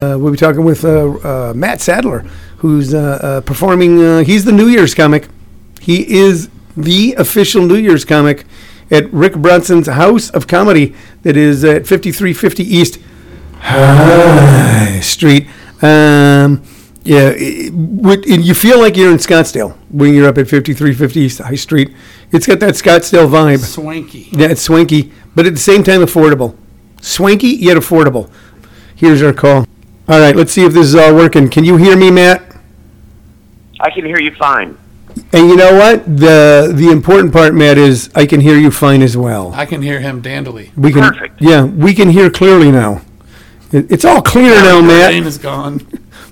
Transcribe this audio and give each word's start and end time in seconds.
Uh, 0.00 0.16
we'll 0.16 0.30
be 0.30 0.38
talking 0.38 0.62
with 0.64 0.84
uh, 0.84 1.08
uh, 1.24 1.52
Matt 1.56 1.80
Sadler, 1.80 2.20
who's 2.58 2.94
uh, 2.94 3.18
uh, 3.20 3.40
performing. 3.40 4.00
Uh, 4.00 4.20
he's 4.20 4.44
the 4.44 4.52
New 4.52 4.68
Year's 4.68 4.94
comic. 4.94 5.26
He 5.80 6.08
is 6.08 6.50
the 6.76 7.16
official 7.18 7.66
New 7.66 7.74
Year's 7.74 8.04
comic 8.04 8.44
at 8.92 9.12
Rick 9.12 9.32
Bronson's 9.32 9.88
House 9.88 10.30
of 10.30 10.46
Comedy 10.46 10.94
that 11.22 11.36
is 11.36 11.64
at 11.64 11.84
5350 11.84 12.62
East 12.62 13.00
High 13.58 15.00
Street. 15.00 15.48
Um, 15.82 16.62
yeah, 17.02 17.32
it, 17.34 17.72
and 17.72 18.44
you 18.44 18.54
feel 18.54 18.78
like 18.78 18.96
you're 18.96 19.10
in 19.10 19.18
Scottsdale 19.18 19.76
when 19.90 20.14
you're 20.14 20.28
up 20.28 20.38
at 20.38 20.46
5350 20.46 21.20
East 21.20 21.38
High 21.40 21.56
Street. 21.56 21.92
It's 22.30 22.46
got 22.46 22.60
that 22.60 22.74
Scottsdale 22.74 23.28
vibe. 23.28 23.64
Swanky. 23.64 24.28
Yeah, 24.30 24.46
it's 24.46 24.62
swanky, 24.62 25.10
but 25.34 25.44
at 25.44 25.54
the 25.54 25.60
same 25.60 25.82
time 25.82 26.02
affordable. 26.02 26.56
Swanky 27.00 27.48
yet 27.48 27.76
affordable. 27.76 28.30
Here's 28.94 29.22
our 29.22 29.32
call. 29.32 29.66
All 30.08 30.18
right, 30.20 30.34
let's 30.34 30.52
see 30.52 30.64
if 30.64 30.72
this 30.72 30.86
is 30.86 30.94
all 30.94 31.14
working. 31.14 31.48
Can 31.50 31.64
you 31.64 31.76
hear 31.76 31.96
me, 31.96 32.10
Matt? 32.10 32.42
I 33.80 33.90
can 33.90 34.04
hear 34.04 34.18
you 34.18 34.34
fine. 34.34 34.76
And 35.32 35.48
you 35.48 35.56
know 35.56 35.74
what? 35.74 36.04
The 36.06 36.72
the 36.74 36.90
important 36.90 37.32
part, 37.32 37.54
Matt, 37.54 37.76
is 37.76 38.10
I 38.14 38.24
can 38.24 38.40
hear 38.40 38.56
you 38.56 38.70
fine 38.70 39.02
as 39.02 39.16
well. 39.16 39.52
I 39.54 39.66
can 39.66 39.82
hear 39.82 40.00
him 40.00 40.22
dandily. 40.22 40.70
We 40.76 40.92
can, 40.92 41.02
Perfect. 41.02 41.40
yeah, 41.40 41.64
we 41.64 41.92
can 41.94 42.08
hear 42.10 42.30
clearly 42.30 42.70
now. 42.70 43.02
It, 43.70 43.90
it's 43.92 44.04
all 44.04 44.22
clear 44.22 44.54
now, 44.54 44.76
The 44.80 44.86
Matt. 44.86 45.10
rain 45.10 45.24
is 45.24 45.38
gone. 45.38 45.86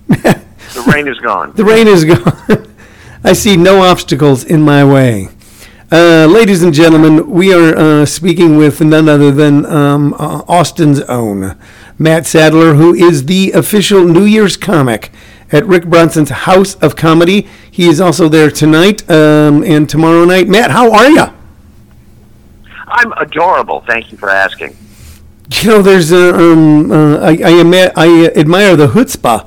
The 0.74 0.92
rain 0.92 1.08
is 1.08 1.18
gone. 1.20 1.52
The 1.54 1.64
rain 1.64 1.86
is 1.88 2.04
gone. 2.04 2.74
I 3.24 3.32
see 3.32 3.56
no 3.56 3.82
obstacles 3.82 4.44
in 4.44 4.60
my 4.62 4.84
way. 4.84 5.28
Uh, 5.90 6.26
ladies 6.26 6.62
and 6.62 6.74
gentlemen, 6.74 7.30
we 7.30 7.54
are 7.54 7.74
uh, 7.76 8.04
speaking 8.04 8.56
with 8.58 8.80
none 8.82 9.08
other 9.08 9.30
than 9.30 9.64
um, 9.64 10.12
uh, 10.14 10.42
Austin's 10.48 11.00
own 11.02 11.56
Matt 11.98 12.26
Sadler, 12.26 12.74
who 12.74 12.94
is 12.94 13.26
the 13.26 13.52
official 13.52 14.04
New 14.04 14.24
Year's 14.24 14.56
comic 14.56 15.10
at 15.52 15.64
Rick 15.66 15.86
Bronson's 15.86 16.30
House 16.30 16.74
of 16.76 16.96
Comedy. 16.96 17.46
He 17.70 17.88
is 17.88 18.00
also 18.00 18.28
there 18.28 18.50
tonight 18.50 19.08
um, 19.10 19.62
and 19.64 19.88
tomorrow 19.88 20.24
night. 20.24 20.48
Matt, 20.48 20.70
how 20.70 20.92
are 20.92 21.08
you? 21.08 21.26
I'm 22.88 23.12
adorable. 23.12 23.82
Thank 23.86 24.12
you 24.12 24.18
for 24.18 24.28
asking. 24.30 24.76
You 25.50 25.68
know, 25.70 25.82
there's 25.82 26.12
a, 26.12 26.34
um, 26.34 26.90
uh, 26.90 27.18
I, 27.18 27.30
I, 27.44 27.50
ama- 27.60 27.92
I 27.96 28.26
admire 28.36 28.76
the 28.76 28.88
chutzpah. 28.88 29.46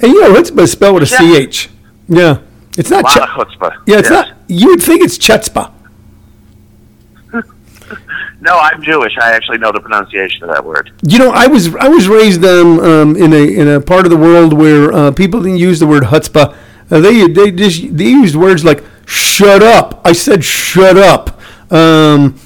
And 0.00 0.12
you 0.12 0.20
know, 0.22 0.34
chutzpah 0.34 0.62
is 0.62 0.72
spelled 0.72 1.00
with 1.00 1.10
a 1.12 1.22
Yeah. 1.22 1.46
CH. 1.46 1.68
Yeah. 2.08 2.38
It's 2.78 2.90
A 2.90 2.94
not 2.94 3.04
lot 3.04 3.14
chu- 3.14 3.20
of 3.22 3.28
chutzpah. 3.48 3.82
Yeah, 3.86 3.98
it's 3.98 4.10
not. 4.10 4.28
You 4.48 4.68
would 4.68 4.82
think 4.82 5.02
it's 5.02 5.18
chutzpah. 5.18 5.72
No, 8.46 8.56
I'm 8.60 8.80
Jewish. 8.80 9.12
I 9.18 9.32
actually 9.32 9.58
know 9.58 9.72
the 9.72 9.80
pronunciation 9.80 10.44
of 10.44 10.50
that 10.50 10.64
word. 10.64 10.92
You 11.02 11.18
know, 11.18 11.32
I 11.32 11.48
was 11.48 11.74
I 11.74 11.88
was 11.88 12.06
raised 12.06 12.44
um, 12.44 12.78
um, 12.78 13.16
in 13.16 13.32
a 13.32 13.44
in 13.60 13.66
a 13.66 13.80
part 13.80 14.06
of 14.06 14.10
the 14.10 14.16
world 14.16 14.52
where 14.52 14.92
uh, 14.92 15.10
people 15.10 15.42
didn't 15.42 15.58
use 15.58 15.80
the 15.80 15.86
word 15.86 16.04
chutzpah. 16.04 16.56
Uh, 16.88 17.00
they 17.00 17.26
they 17.26 17.50
just 17.50 17.96
they 17.96 18.04
used 18.04 18.36
words 18.36 18.64
like 18.64 18.84
"shut 19.04 19.64
up." 19.64 20.00
I 20.04 20.12
said 20.12 20.44
"shut 20.44 20.96
up." 20.96 21.40
Um, 21.72 22.38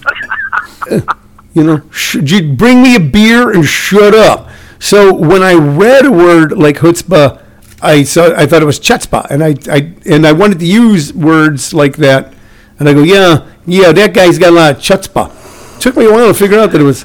you 1.53 1.65
know, 1.65 1.83
sh- 1.91 2.17
bring 2.57 2.83
me 2.83 2.97
a 2.97 3.01
beer 3.01 3.51
and 3.51 3.67
shut 3.67 4.15
up. 4.15 4.49
So 4.79 5.13
when 5.13 5.43
I 5.43 5.53
read 5.53 6.07
a 6.07 6.11
word 6.11 6.57
like 6.57 6.79
chutzpah, 6.79 7.43
I 7.83 8.05
saw 8.05 8.35
I 8.35 8.47
thought 8.47 8.63
it 8.63 8.71
was 8.73 8.81
chutzpah, 8.81 9.27
and 9.29 9.45
I, 9.45 9.55
I 9.71 9.93
and 10.07 10.27
I 10.27 10.33
wanted 10.33 10.61
to 10.61 10.67
use 10.67 11.13
words 11.13 11.75
like 11.75 11.97
that, 11.97 12.33
and 12.79 12.89
I 12.89 12.95
go, 12.95 13.03
yeah, 13.03 13.47
yeah, 13.67 13.93
that 13.93 14.15
guy's 14.15 14.39
got 14.39 14.49
a 14.49 14.57
lot 14.57 14.77
of 14.77 14.79
chutzpah. 14.79 15.40
Took 15.81 15.97
me 15.97 16.05
a 16.05 16.13
while 16.13 16.29
to 16.29 16.35
figure 16.35 16.59
out 16.59 16.73
that 16.73 16.81
it 16.81 16.85
was 16.85 17.05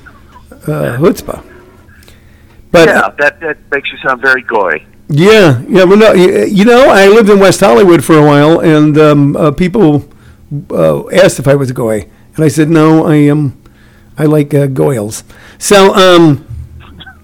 uh, 0.68 0.98
chutzpah. 1.00 1.44
But 2.72 2.90
yeah, 2.90 3.09
that, 3.20 3.40
that 3.40 3.58
makes 3.72 3.90
you 3.90 3.98
sound 4.00 4.22
very 4.22 4.42
goy. 4.42 4.86
yeah, 5.08 5.62
yeah. 5.70 5.86
Well, 5.86 5.98
no, 5.98 6.12
you, 6.12 6.66
know, 6.66 6.90
I 6.90 7.08
lived 7.08 7.30
in 7.30 7.40
West 7.40 7.62
Hollywood 7.62 8.04
for 8.04 8.17
a 8.17 8.26
while, 8.26 8.59
and 8.59 8.98
um, 8.98 9.38
uh, 9.38 9.52
people 9.52 10.09
uh, 10.72 11.08
asked 11.09 11.40
if 11.40 11.48
I 11.48 11.56
was 11.56 11.70
a 11.70 11.73
goy, 11.73 12.10
and 12.36 12.44
I 12.44 12.49
said 12.49 12.70
no. 12.70 13.05
I 13.05 13.16
am. 13.16 13.61
I 14.17 14.26
like 14.26 14.54
uh, 14.54 14.67
goyles. 14.67 15.23
So, 15.58 15.94
um, 15.94 16.45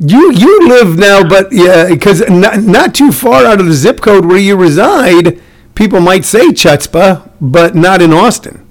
you 0.00 0.32
you 0.32 0.68
live 0.68 0.98
now, 0.98 1.22
but 1.28 1.52
yeah, 1.52 1.88
because 1.88 2.28
not, 2.28 2.62
not 2.62 2.96
too 2.96 3.12
far 3.12 3.44
out 3.44 3.60
of 3.60 3.66
the 3.66 3.74
zip 3.74 4.00
code 4.00 4.26
where 4.26 4.38
you 4.38 4.56
reside, 4.56 5.40
people 5.76 6.00
might 6.00 6.24
say 6.24 6.48
chutzpah, 6.48 7.30
but 7.40 7.76
not 7.76 8.02
in 8.02 8.12
Austin. 8.12 8.65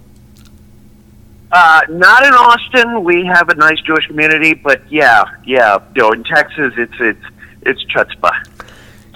Uh, 1.57 1.81
not 1.88 2.25
in 2.25 2.33
Austin. 2.33 3.05
We 3.05 3.25
have 3.25 3.47
a 3.47 3.55
nice 3.55 3.79
Jewish 3.79 4.07
community, 4.07 4.53
but 4.53 4.81
yeah, 4.91 5.23
yeah. 5.45 5.79
You 5.95 6.01
know, 6.01 6.11
in 6.11 6.25
Texas, 6.25 6.73
it's 6.75 6.93
it's 6.99 7.25
it's 7.61 7.81
chutzpah. 7.85 8.45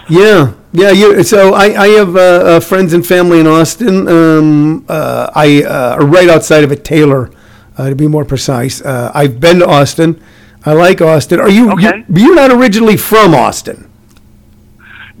Yeah, 0.08 0.54
yeah. 0.72 0.90
You, 0.90 1.22
so 1.22 1.52
I, 1.52 1.66
I 1.78 1.88
have 1.88 2.16
uh, 2.16 2.20
uh, 2.20 2.60
friends 2.60 2.94
and 2.94 3.06
family 3.06 3.40
in 3.40 3.46
Austin. 3.46 4.08
Um, 4.08 4.86
uh, 4.88 5.30
I 5.34 5.64
uh, 5.64 5.96
are 6.00 6.06
right 6.06 6.30
outside 6.30 6.64
of 6.64 6.72
a 6.72 6.76
Taylor, 6.76 7.30
uh, 7.76 7.90
to 7.90 7.94
be 7.94 8.08
more 8.08 8.24
precise. 8.24 8.80
Uh, 8.80 9.12
I've 9.12 9.38
been 9.38 9.58
to 9.58 9.66
Austin. 9.66 10.18
I 10.64 10.72
like 10.72 11.02
Austin. 11.02 11.40
Are 11.40 11.50
you? 11.50 11.70
Okay. 11.72 12.06
You, 12.08 12.24
you're 12.24 12.34
not 12.36 12.50
originally 12.50 12.96
from 12.96 13.34
Austin. 13.34 13.89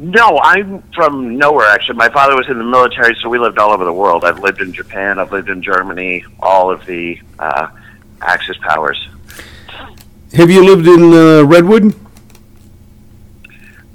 No, 0.02 0.38
I'm 0.42 0.82
from 0.94 1.36
nowhere. 1.36 1.66
Actually, 1.68 1.96
my 1.96 2.08
father 2.08 2.34
was 2.34 2.48
in 2.48 2.56
the 2.56 2.64
military, 2.64 3.14
so 3.20 3.28
we 3.28 3.38
lived 3.38 3.58
all 3.58 3.70
over 3.70 3.84
the 3.84 3.92
world. 3.92 4.24
I've 4.24 4.38
lived 4.38 4.62
in 4.62 4.72
Japan. 4.72 5.18
I've 5.18 5.30
lived 5.30 5.50
in 5.50 5.62
Germany. 5.62 6.24
All 6.40 6.70
of 6.70 6.86
the 6.86 7.20
uh, 7.38 7.66
Axis 8.22 8.56
powers. 8.62 8.98
Have 10.32 10.48
you 10.50 10.64
lived 10.64 10.86
in 10.86 11.12
uh, 11.12 11.42
Redwood? 11.44 11.94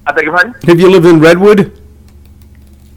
I 0.06 0.12
beg 0.12 0.26
your 0.26 0.34
pardon. 0.36 0.54
Have 0.68 0.80
you 0.80 0.92
lived 0.92 1.08
in 1.08 1.20
Redwood? 1.20 1.76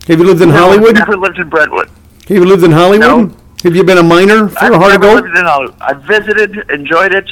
Have 0.07 0.19
you 0.19 0.25
lived 0.27 0.43
in 0.43 0.51
No, 0.51 0.57
Hollywood? 0.57 0.89
I've 0.99 1.09
never 1.09 1.17
lived 1.17 1.39
in 1.39 1.49
Brentwood. 1.49 1.89
Have 2.29 2.37
you 2.37 2.45
lived 2.45 2.65
in 2.65 2.73
Hollywood? 2.73 3.31
No. 3.31 3.37
Have 3.65 3.75
you 3.75 3.85
been 3.85 3.97
a 3.97 4.03
miner 4.03 4.49
for 4.51 4.59
I've 4.65 4.75
a 4.75 4.79
never 4.79 4.99
gold? 4.99 5.23
lived 5.25 5.35
in 5.39 5.45
Hollywood. 5.47 5.81
I've 5.81 6.03
visited, 6.03 6.71
enjoyed 6.71 7.15
it. 7.15 7.31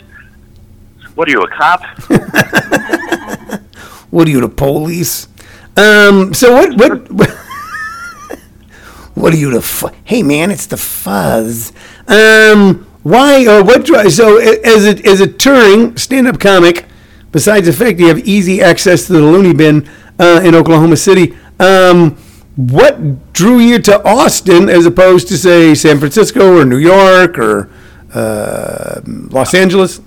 What 1.17 1.29
are 1.29 1.33
you, 1.33 1.43
a 1.43 1.49
cop? 1.49 1.83
What 4.11 4.29
are 4.29 4.31
you, 4.31 4.41
the 4.41 4.49
police? 4.49 5.29
Um. 5.77 6.33
So 6.35 6.53
what? 6.55 6.77
What? 7.11 7.29
what 9.15 9.33
are 9.33 9.37
you, 9.37 9.51
the? 9.53 9.63
Fu- 9.63 9.91
hey, 10.05 10.23
man, 10.23 10.51
it's 10.51 10.67
the 10.67 10.77
fuzz. 10.77 11.73
Um. 12.09 12.87
Why 13.03 13.47
or 13.47 13.63
what? 13.63 13.85
dri- 13.85 14.11
So 14.11 14.39
as 14.39 14.85
a 14.87 15.07
as 15.07 15.21
a 15.21 15.27
touring 15.29 15.97
stand-up 15.97 16.41
comic, 16.41 16.87
besides 17.31 17.67
the 17.67 17.73
fact 17.73 18.01
you 18.01 18.09
have 18.09 18.19
easy 18.27 18.61
access 18.61 19.07
to 19.07 19.13
the 19.13 19.21
loony 19.21 19.53
bin 19.55 19.89
uh, 20.19 20.41
in 20.43 20.55
Oklahoma 20.57 20.97
City, 20.97 21.37
um, 21.61 22.17
what 22.57 23.33
drew 23.33 23.59
you 23.59 23.79
to 23.81 24.03
Austin 24.05 24.69
as 24.69 24.87
opposed 24.87 25.29
to 25.29 25.39
say 25.39 25.73
San 25.75 25.99
Francisco 25.99 26.59
or 26.59 26.65
New 26.65 26.79
York 26.79 27.39
or 27.39 27.71
uh, 28.13 29.01
Los 29.05 29.55
Angeles? 29.55 30.01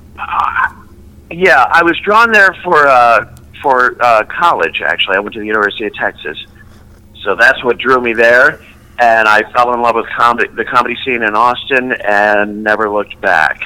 yeah, 1.31 1.67
I 1.71 1.83
was 1.83 1.97
drawn 1.99 2.31
there 2.33 2.53
for 2.63 2.85
uh, 2.87 3.33
for 3.61 4.01
uh, 4.01 4.23
college. 4.25 4.81
Actually, 4.81 5.17
I 5.17 5.19
went 5.19 5.33
to 5.33 5.39
the 5.39 5.45
University 5.45 5.85
of 5.85 5.93
Texas, 5.93 6.37
so 7.23 7.35
that's 7.35 7.63
what 7.63 7.77
drew 7.77 8.01
me 8.01 8.13
there. 8.13 8.61
And 8.99 9.27
I 9.27 9.49
fell 9.53 9.73
in 9.73 9.81
love 9.81 9.95
with 9.95 10.07
comedy, 10.09 10.49
the 10.53 10.65
comedy 10.65 10.97
scene 11.05 11.23
in 11.23 11.33
Austin, 11.35 11.93
and 11.93 12.63
never 12.63 12.89
looked 12.89 13.19
back. 13.21 13.61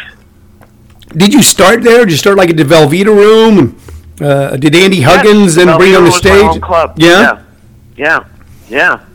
Did 1.09 1.33
you 1.33 1.41
start 1.41 1.81
there? 1.83 1.99
Did 2.05 2.11
you 2.11 2.17
start 2.17 2.37
like 2.37 2.49
at 2.49 2.57
the 2.57 2.63
Velveeta 2.63 3.05
Room? 3.05 3.79
Uh, 4.21 4.55
did 4.57 4.75
Andy 4.75 5.01
Huggins 5.01 5.55
then 5.55 5.67
Well, 5.67 5.79
bring 5.79 5.91
you 5.91 5.97
on 5.97 6.03
the 6.03 6.11
was 6.11 6.23
my 6.23 6.29
home 6.31 6.51
stage? 6.51 6.61
club. 6.61 6.93
Yeah? 6.97 7.43
yeah, 7.97 8.25
yeah. 8.67 9.05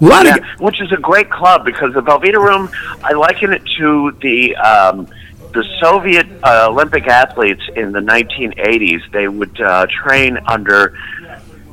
Yeah, 0.00 0.36
of 0.36 0.60
which 0.60 0.80
is 0.82 0.92
a 0.92 0.96
great 0.96 1.30
club 1.30 1.64
because 1.64 1.94
the 1.94 2.02
Velveeta 2.02 2.34
Room, 2.38 2.68
I 3.02 3.12
liken 3.12 3.52
it 3.52 3.62
to 3.78 4.12
the 4.20 4.54
um, 4.56 5.08
the 5.54 5.64
Soviet 5.80 6.26
uh, 6.42 6.66
Olympic 6.68 7.06
athletes 7.06 7.62
in 7.76 7.92
the 7.92 8.00
1980s. 8.00 9.10
They 9.12 9.28
would 9.28 9.58
uh, 9.60 9.86
train 9.88 10.38
under 10.46 10.98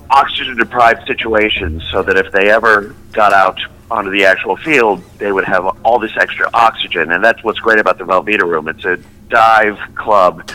oxygen 0.10 0.56
deprived 0.56 1.07
situations 1.07 1.83
so 1.92 2.04
that 2.04 2.16
if 2.16 2.31
they 2.31 2.51
ever 2.51 2.95
got 3.12 3.33
out 3.33 3.60
onto 3.89 4.12
the 4.12 4.25
actual 4.25 4.56
field, 4.56 5.04
they 5.18 5.31
would 5.31 5.45
have 5.45 5.66
all 5.83 6.00
this 6.00 6.16
extra 6.16 6.50
oxygen. 6.54 7.12
And 7.12 7.24
that's 7.24 7.44
what's 7.44 7.60
great 7.60 7.80
about 7.80 7.98
the 7.98 8.04
Velveeta 8.04 8.44
Room. 8.44 8.68
It's 8.68 8.86
a 8.86 8.98
dive 9.30 9.80
club, 9.95 10.50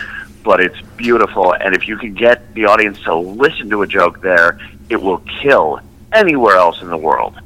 but 0.44 0.60
it's 0.60 0.80
beautiful. 0.96 1.52
And 1.52 1.74
if 1.74 1.88
you 1.88 1.98
can 1.98 2.14
get 2.14 2.54
the 2.54 2.66
audience 2.66 3.00
to 3.02 3.14
listen 3.14 3.68
to 3.70 3.82
a 3.82 3.86
joke 3.86 4.20
there, 4.20 4.58
it 4.88 4.96
will 4.96 5.22
kill 5.42 5.80
anywhere 6.12 6.56
else 6.56 6.80
in 6.80 6.88
the 6.88 6.96
world. 6.96 7.38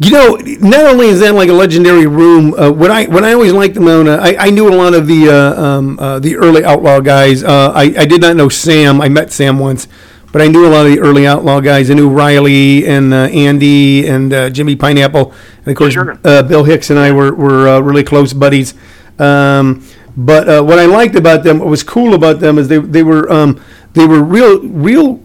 You 0.00 0.12
know, 0.12 0.36
not 0.60 0.84
only 0.86 1.08
is 1.08 1.18
that 1.20 1.34
like 1.34 1.48
a 1.48 1.52
legendary 1.52 2.06
room, 2.06 2.54
uh, 2.54 2.70
what 2.70 2.90
I 2.90 3.06
what 3.06 3.24
I 3.24 3.32
always 3.32 3.52
liked 3.52 3.76
about 3.76 4.06
uh, 4.06 4.18
I, 4.22 4.46
I 4.46 4.50
knew 4.50 4.68
a 4.68 4.76
lot 4.76 4.94
of 4.94 5.08
the 5.08 5.28
uh, 5.28 5.60
um, 5.60 5.98
uh, 5.98 6.20
the 6.20 6.36
early 6.36 6.64
outlaw 6.64 7.00
guys. 7.00 7.42
Uh, 7.42 7.72
I 7.74 7.82
I 7.98 8.04
did 8.06 8.20
not 8.20 8.36
know 8.36 8.48
Sam. 8.48 9.00
I 9.00 9.08
met 9.08 9.32
Sam 9.32 9.58
once, 9.58 9.88
but 10.30 10.40
I 10.40 10.46
knew 10.46 10.64
a 10.66 10.70
lot 10.70 10.86
of 10.86 10.92
the 10.92 11.00
early 11.00 11.26
outlaw 11.26 11.58
guys. 11.60 11.90
I 11.90 11.94
knew 11.94 12.08
Riley 12.08 12.86
and 12.86 13.12
uh, 13.12 13.26
Andy 13.32 14.06
and 14.06 14.32
uh, 14.32 14.50
Jimmy 14.50 14.76
Pineapple, 14.76 15.32
and 15.64 15.68
of 15.68 15.76
course 15.76 15.94
Sure. 15.94 16.16
uh, 16.22 16.42
Bill 16.44 16.62
Hicks 16.62 16.90
and 16.90 16.98
I 16.98 17.10
were 17.10 17.34
were 17.34 17.68
uh, 17.68 17.80
really 17.80 18.04
close 18.04 18.32
buddies. 18.32 18.74
Um, 19.18 19.82
But 20.16 20.48
uh, 20.48 20.62
what 20.64 20.80
I 20.80 20.86
liked 20.86 21.14
about 21.14 21.44
them, 21.44 21.58
what 21.60 21.68
was 21.68 21.84
cool 21.84 22.12
about 22.14 22.40
them, 22.40 22.58
is 22.58 22.66
they 22.66 22.78
they 22.78 23.02
were 23.04 23.30
um, 23.30 23.60
they 23.94 24.04
were 24.06 24.20
real 24.22 24.60
real 24.62 25.20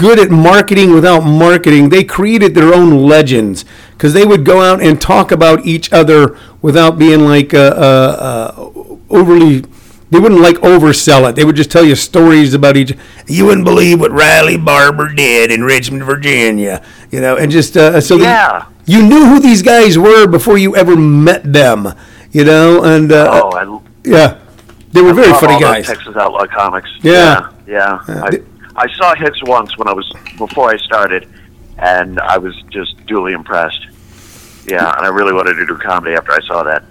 good 0.00 0.18
at 0.18 0.30
marketing 0.30 0.92
without 0.92 1.20
marketing. 1.20 1.88
They 1.90 2.02
created 2.04 2.54
their 2.54 2.74
own 2.74 3.04
legends 3.06 3.64
because 3.92 4.12
they 4.14 4.24
would 4.24 4.44
go 4.44 4.60
out 4.62 4.82
and 4.82 5.00
talk 5.00 5.30
about 5.30 5.66
each 5.66 5.92
other 5.92 6.36
without 6.62 6.98
being 6.98 7.20
like 7.20 7.54
uh, 7.54 7.58
uh, 7.58 8.54
uh, 8.58 8.96
overly. 9.10 9.64
They 10.10 10.18
wouldn't 10.18 10.40
like 10.40 10.56
oversell 10.56 11.28
it. 11.30 11.36
They 11.36 11.44
would 11.44 11.54
just 11.54 11.70
tell 11.70 11.84
you 11.84 11.94
stories 11.94 12.52
about 12.52 12.76
each. 12.76 12.92
You 13.28 13.46
wouldn't 13.46 13.64
believe 13.64 14.00
what 14.00 14.10
Riley 14.10 14.56
Barber 14.56 15.12
did 15.14 15.52
in 15.52 15.62
Richmond, 15.62 16.02
Virginia. 16.02 16.82
You 17.12 17.20
know, 17.20 17.36
and 17.36 17.50
just 17.52 17.76
uh, 17.76 18.00
so 18.00 18.16
Yeah. 18.16 18.64
you 18.86 19.02
knew 19.04 19.26
who 19.26 19.38
these 19.38 19.62
guys 19.62 19.96
were 19.96 20.26
before 20.26 20.58
you 20.58 20.74
ever 20.74 20.96
met 20.96 21.52
them. 21.52 21.92
You 22.32 22.44
know, 22.44 22.82
and 22.82 23.12
uh, 23.12 23.40
Oh, 23.44 23.50
I 23.56 24.08
yeah, 24.08 24.38
they 24.92 25.00
were 25.02 25.12
very 25.12 25.32
funny 25.34 25.60
guys. 25.60 25.86
Texas 25.86 26.16
Outlaw 26.16 26.46
comics. 26.46 26.88
Yeah. 27.02 27.50
yeah. 27.66 28.00
Yeah. 28.08 28.22
I, 28.24 28.42
I 28.80 28.88
saw 28.96 29.14
Hicks 29.14 29.42
once 29.42 29.76
when 29.76 29.88
I 29.88 29.92
was 29.92 30.10
before 30.38 30.70
I 30.70 30.78
started, 30.78 31.28
and 31.78 32.18
I 32.18 32.38
was 32.38 32.54
just 32.70 32.96
duly 33.04 33.34
impressed. 33.34 33.86
Yeah, 34.66 34.90
and 34.96 35.04
I 35.04 35.08
really 35.08 35.34
wanted 35.34 35.54
to 35.54 35.66
do 35.66 35.76
comedy 35.76 36.16
after 36.16 36.32
I 36.32 36.40
saw 36.40 36.62
that. 36.62 36.84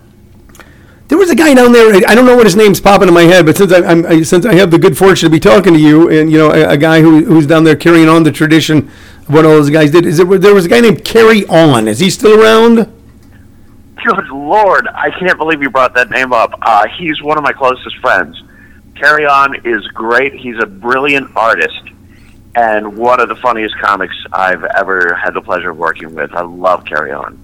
There 1.07 1.17
was 1.17 1.31
a 1.31 1.35
guy 1.35 1.55
down 1.55 1.71
there. 1.71 1.91
I 2.07 2.13
don't 2.13 2.27
know 2.27 2.35
what 2.35 2.45
his 2.45 2.55
name's 2.55 2.79
popping 2.79 3.07
in 3.07 3.13
my 3.15 3.23
head, 3.23 3.47
but 3.47 3.57
since 3.57 3.71
I, 3.71 3.79
I'm 3.79 4.05
I, 4.05 4.21
since 4.21 4.45
I 4.45 4.53
have 4.53 4.69
the 4.69 4.77
good 4.77 4.95
fortune 4.95 5.25
to 5.27 5.31
be 5.31 5.39
talking 5.39 5.73
to 5.73 5.79
you, 5.79 6.11
and 6.11 6.31
you 6.31 6.37
know, 6.37 6.51
a, 6.51 6.73
a 6.73 6.77
guy 6.77 7.01
who, 7.01 7.25
who's 7.25 7.47
down 7.47 7.63
there 7.63 7.75
carrying 7.75 8.07
on 8.07 8.21
the 8.21 8.31
tradition 8.31 8.77
of 9.27 9.29
what 9.33 9.45
all 9.45 9.53
those 9.53 9.71
guys 9.71 9.89
did. 9.89 10.05
Is 10.05 10.17
there, 10.17 10.37
there 10.37 10.53
was 10.53 10.65
a 10.65 10.69
guy 10.69 10.81
named 10.81 11.03
Kerry 11.03 11.47
Awn? 11.47 11.87
Is 11.87 11.97
he 11.97 12.11
still 12.11 12.39
around? 12.39 12.75
Good 14.05 14.27
Lord, 14.27 14.87
I 14.93 15.09
can't 15.09 15.39
believe 15.39 15.63
you 15.63 15.71
brought 15.71 15.95
that 15.95 16.11
name 16.11 16.33
up. 16.33 16.53
Uh, 16.61 16.85
he's 16.99 17.19
one 17.23 17.39
of 17.39 17.43
my 17.43 17.51
closest 17.51 17.97
friends. 17.97 18.39
Kerry 18.99 19.25
Awn 19.25 19.65
is 19.65 19.85
great. 19.87 20.33
He's 20.33 20.57
a 20.61 20.65
brilliant 20.65 21.31
artist 21.35 21.79
and 22.55 22.97
one 22.97 23.21
of 23.21 23.29
the 23.29 23.35
funniest 23.35 23.77
comics 23.79 24.15
I've 24.33 24.63
ever 24.63 25.13
had 25.15 25.33
the 25.33 25.41
pleasure 25.41 25.69
of 25.69 25.77
working 25.77 26.13
with. 26.15 26.33
I 26.33 26.41
love 26.41 26.83
Kerry 26.85 27.11
Awn. 27.11 27.39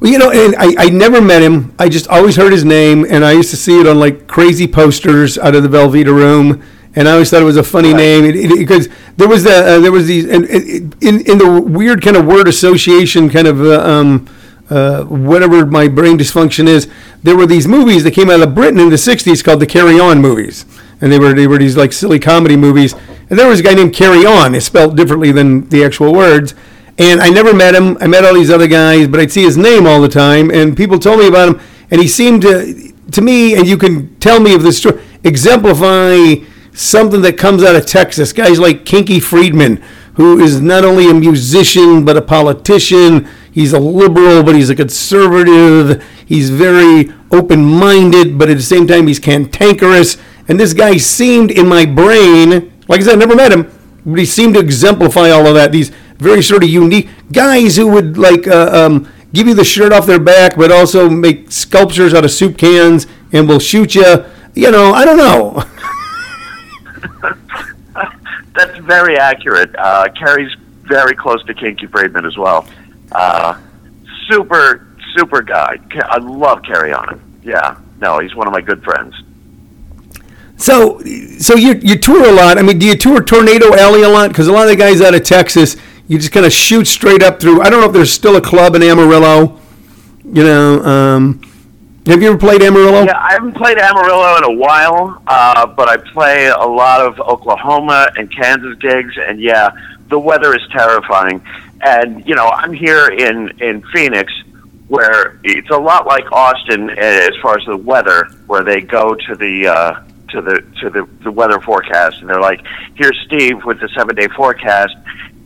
Well, 0.00 0.10
you 0.10 0.18
know, 0.18 0.30
and 0.30 0.54
I, 0.56 0.86
I 0.86 0.88
never 0.90 1.20
met 1.20 1.42
him. 1.42 1.74
I 1.78 1.88
just 1.88 2.08
always 2.08 2.36
heard 2.36 2.52
his 2.52 2.64
name, 2.64 3.06
and 3.08 3.24
I 3.24 3.32
used 3.32 3.50
to 3.50 3.56
see 3.56 3.80
it 3.80 3.86
on 3.86 3.98
like 3.98 4.26
crazy 4.26 4.66
posters 4.66 5.38
out 5.38 5.54
of 5.54 5.62
the 5.62 5.68
Velveeta 5.68 6.06
room. 6.14 6.62
And 6.94 7.08
I 7.08 7.12
always 7.12 7.30
thought 7.30 7.40
it 7.40 7.46
was 7.46 7.56
a 7.56 7.62
funny 7.62 7.92
Right. 7.92 7.96
name 7.98 8.24
it, 8.26 8.36
it, 8.36 8.58
because 8.58 8.88
there 9.16 9.28
was 9.28 9.44
the 9.44 9.54
uh, 9.54 9.80
there 9.80 9.92
was 9.92 10.06
these 10.06 10.26
in 10.26 10.44
in 10.44 11.38
the 11.38 11.64
weird 11.64 12.02
kind 12.02 12.16
of 12.16 12.26
word 12.26 12.48
association 12.48 13.30
kind 13.30 13.46
of 13.46 13.62
uh, 13.62 13.80
um, 13.80 14.28
uh, 14.72 15.04
whatever 15.04 15.66
my 15.66 15.88
brain 15.88 16.16
dysfunction 16.16 16.66
is. 16.66 16.88
There 17.22 17.36
were 17.36 17.46
these 17.46 17.68
movies 17.68 18.04
that 18.04 18.14
came 18.14 18.30
out 18.30 18.40
of 18.40 18.54
Britain 18.54 18.80
in 18.80 18.88
the 18.88 18.96
'60s 18.96 19.44
called 19.44 19.60
the 19.60 19.66
Carry 19.66 20.00
On 20.00 20.20
movies, 20.20 20.64
and 21.00 21.12
they 21.12 21.18
were 21.18 21.34
they 21.34 21.46
were 21.46 21.58
these 21.58 21.76
like 21.76 21.92
silly 21.92 22.18
comedy 22.18 22.56
movies. 22.56 22.94
And 23.28 23.38
there 23.38 23.48
was 23.48 23.60
a 23.60 23.62
guy 23.62 23.74
named 23.74 23.94
Kerry 23.94 24.26
Awn. 24.26 24.54
It's 24.54 24.66
spelled 24.66 24.96
differently 24.96 25.32
than 25.32 25.68
the 25.70 25.84
actual 25.84 26.12
words. 26.12 26.54
And 26.98 27.20
I 27.20 27.30
never 27.30 27.54
met 27.54 27.74
him. 27.74 27.96
I 28.00 28.06
met 28.06 28.24
all 28.24 28.34
these 28.34 28.50
other 28.50 28.66
guys, 28.66 29.08
but 29.08 29.20
I'd 29.20 29.32
see 29.32 29.42
his 29.42 29.56
name 29.56 29.86
all 29.86 30.02
the 30.02 30.08
time, 30.08 30.50
and 30.50 30.76
people 30.76 30.98
told 30.98 31.18
me 31.20 31.28
about 31.28 31.48
him. 31.48 31.60
And 31.90 32.00
he 32.00 32.08
seemed 32.08 32.42
to, 32.42 32.92
to 33.10 33.20
me, 33.22 33.54
and 33.54 33.66
you 33.66 33.78
can 33.78 34.14
tell 34.16 34.40
me 34.40 34.54
of 34.54 34.62
this 34.62 34.78
story, 34.78 35.02
exemplify 35.24 36.44
something 36.74 37.22
that 37.22 37.38
comes 37.38 37.62
out 37.62 37.76
of 37.76 37.86
Texas. 37.86 38.32
Guys 38.32 38.58
like 38.58 38.84
Kinky 38.84 39.20
Friedman, 39.20 39.82
who 40.14 40.38
is 40.38 40.60
not 40.60 40.84
only 40.84 41.08
a 41.08 41.14
musician 41.14 42.04
but 42.04 42.16
a 42.16 42.22
politician. 42.22 43.28
He's 43.52 43.72
a 43.74 43.78
liberal, 43.78 44.42
but 44.42 44.54
he's 44.54 44.70
a 44.70 44.74
conservative. 44.74 46.02
He's 46.26 46.48
very 46.50 47.12
open-minded, 47.30 48.38
but 48.38 48.48
at 48.48 48.56
the 48.56 48.62
same 48.62 48.86
time, 48.86 49.06
he's 49.06 49.18
cantankerous. 49.18 50.16
And 50.48 50.58
this 50.58 50.72
guy 50.72 50.96
seemed 50.96 51.50
in 51.50 51.68
my 51.68 51.84
brain, 51.84 52.72
like 52.88 53.00
I 53.00 53.04
said, 53.04 53.14
I 53.14 53.16
never 53.16 53.36
met 53.36 53.52
him, 53.52 53.70
but 54.06 54.18
he 54.18 54.24
seemed 54.26 54.54
to 54.54 54.60
exemplify 54.60 55.30
all 55.30 55.46
of 55.46 55.54
that. 55.54 55.70
These 55.70 55.90
very 56.18 56.42
sort 56.42 56.64
of 56.64 56.70
unique 56.70 57.08
guys 57.30 57.76
who 57.76 57.88
would 57.88 58.16
like 58.16 58.48
uh, 58.48 58.70
um, 58.72 59.12
give 59.32 59.46
you 59.46 59.54
the 59.54 59.64
shirt 59.64 59.92
off 59.92 60.06
their 60.06 60.18
back, 60.18 60.56
but 60.56 60.72
also 60.72 61.10
make 61.10 61.52
sculptures 61.52 62.14
out 62.14 62.24
of 62.24 62.30
soup 62.30 62.56
cans 62.56 63.06
and 63.32 63.48
will 63.48 63.58
shoot 63.58 63.94
you. 63.94 64.24
You 64.54 64.70
know, 64.70 64.92
I 64.92 65.04
don't 65.04 65.18
know. 65.18 65.62
That's 68.54 68.78
very 68.78 69.18
accurate. 69.18 69.74
Uh, 69.76 70.08
Kerry's 70.18 70.54
very 70.82 71.14
close 71.14 71.42
to 71.44 71.54
Kinky 71.54 71.86
Friedman 71.86 72.26
as 72.26 72.36
well. 72.36 72.66
Uh, 73.14 73.60
super, 74.28 74.94
super 75.16 75.42
guy. 75.42 75.78
I 76.04 76.18
love 76.18 76.62
Kerry 76.62 76.92
Awn. 76.92 77.20
Yeah. 77.42 77.76
No, 78.00 78.18
he's 78.18 78.34
one 78.34 78.46
of 78.46 78.52
my 78.52 78.60
good 78.60 78.82
friends. 78.82 79.14
So, 80.56 81.00
so 81.38 81.54
you 81.54 81.74
you 81.82 81.96
tour 81.96 82.28
a 82.28 82.32
lot. 82.32 82.58
I 82.58 82.62
mean, 82.62 82.78
do 82.78 82.86
you 82.86 82.96
tour 82.96 83.22
Tornado 83.22 83.74
Alley 83.74 84.02
a 84.02 84.08
lot? 84.08 84.28
Because 84.28 84.48
a 84.48 84.52
lot 84.52 84.64
of 84.64 84.68
the 84.68 84.76
guys 84.76 85.00
out 85.00 85.14
of 85.14 85.24
Texas, 85.24 85.76
you 86.06 86.18
just 86.18 86.32
kind 86.32 86.46
of 86.46 86.52
shoot 86.52 86.86
straight 86.86 87.22
up 87.22 87.40
through. 87.40 87.62
I 87.62 87.70
don't 87.70 87.80
know 87.80 87.86
if 87.86 87.92
there's 87.92 88.12
still 88.12 88.36
a 88.36 88.40
club 88.40 88.74
in 88.76 88.82
Amarillo. 88.82 89.58
You 90.24 90.44
know, 90.44 90.84
um, 90.84 91.40
have 92.06 92.20
you 92.22 92.28
ever 92.28 92.38
played 92.38 92.62
Amarillo? 92.62 93.04
Yeah, 93.04 93.18
I 93.18 93.32
haven't 93.32 93.54
played 93.54 93.78
Amarillo 93.78 94.36
in 94.38 94.44
a 94.44 94.52
while, 94.52 95.22
uh, 95.26 95.66
but 95.66 95.88
I 95.88 95.96
play 95.96 96.46
a 96.46 96.66
lot 96.66 97.00
of 97.00 97.20
Oklahoma 97.20 98.10
and 98.16 98.30
Kansas 98.34 98.76
gigs, 98.78 99.14
and 99.18 99.40
yeah, 99.40 99.70
the 100.12 100.18
weather 100.18 100.54
is 100.54 100.62
terrifying. 100.70 101.42
And 101.80 102.26
you 102.28 102.34
know, 102.36 102.46
I'm 102.46 102.72
here 102.72 103.08
in 103.08 103.60
in 103.60 103.82
Phoenix, 103.92 104.32
where 104.88 105.40
it's 105.42 105.70
a 105.70 105.76
lot 105.78 106.06
like 106.06 106.30
Austin 106.30 106.90
as 106.90 107.30
far 107.42 107.58
as 107.58 107.64
the 107.66 107.76
weather, 107.76 108.28
where 108.46 108.62
they 108.62 108.80
go 108.80 109.14
to 109.14 109.34
the 109.34 109.66
uh, 109.66 110.02
to 110.28 110.40
the 110.40 110.60
to 110.80 110.90
the, 110.90 111.08
the 111.24 111.30
weather 111.32 111.60
forecast, 111.60 112.20
and 112.20 112.28
they're 112.30 112.40
like, 112.40 112.60
"Here's 112.94 113.18
Steve 113.26 113.64
with 113.64 113.80
the 113.80 113.88
seven 113.96 114.14
day 114.14 114.28
forecast." 114.28 114.94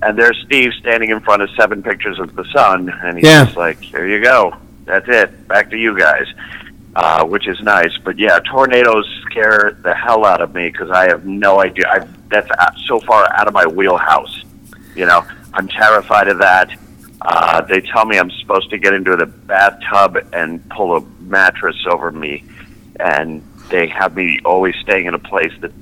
And 0.02 0.18
there's 0.18 0.36
Steve 0.44 0.72
standing 0.78 1.08
in 1.08 1.20
front 1.20 1.40
of 1.40 1.48
seven 1.56 1.82
pictures 1.82 2.18
of 2.18 2.36
the 2.36 2.44
sun, 2.52 2.90
and 3.02 3.16
he's 3.16 3.26
Yeah. 3.26 3.44
just 3.46 3.56
like, 3.56 3.78
"There 3.92 4.06
you 4.06 4.20
go, 4.22 4.54
that's 4.84 5.08
it, 5.08 5.48
back 5.48 5.70
to 5.70 5.76
you 5.78 5.98
guys." 5.98 6.26
uh, 6.98 7.22
which 7.26 7.46
is 7.46 7.60
nice. 7.60 7.92
But 8.02 8.18
yeah, 8.18 8.38
tornadoes 8.50 9.04
scare 9.28 9.76
the 9.82 9.92
hell 9.94 10.24
out 10.24 10.40
of 10.40 10.54
me 10.54 10.70
because 10.70 10.90
I 10.90 11.06
have 11.08 11.26
no 11.26 11.60
idea. 11.60 11.84
I've, 11.92 12.28
that's 12.30 12.50
out- 12.58 12.74
so 12.86 13.00
far 13.00 13.30
out 13.34 13.46
of 13.46 13.52
my 13.52 13.66
wheelhouse. 13.66 14.42
You 14.96 15.06
know, 15.06 15.26
I'm 15.52 15.68
terrified 15.68 16.28
of 16.28 16.38
that. 16.38 16.76
Uh, 17.20 17.60
they 17.62 17.80
tell 17.80 18.04
me 18.04 18.18
I'm 18.18 18.30
supposed 18.30 18.70
to 18.70 18.78
get 18.78 18.94
into 18.94 19.16
the 19.16 19.26
bathtub 19.26 20.28
and 20.32 20.66
pull 20.70 20.96
a 20.96 21.00
mattress 21.20 21.76
over 21.90 22.10
me, 22.10 22.44
and 23.00 23.42
they 23.68 23.88
have 23.88 24.16
me 24.16 24.40
always 24.44 24.74
staying 24.82 25.06
in 25.06 25.14
a 25.14 25.18
place 25.18 25.52
that 25.60 25.72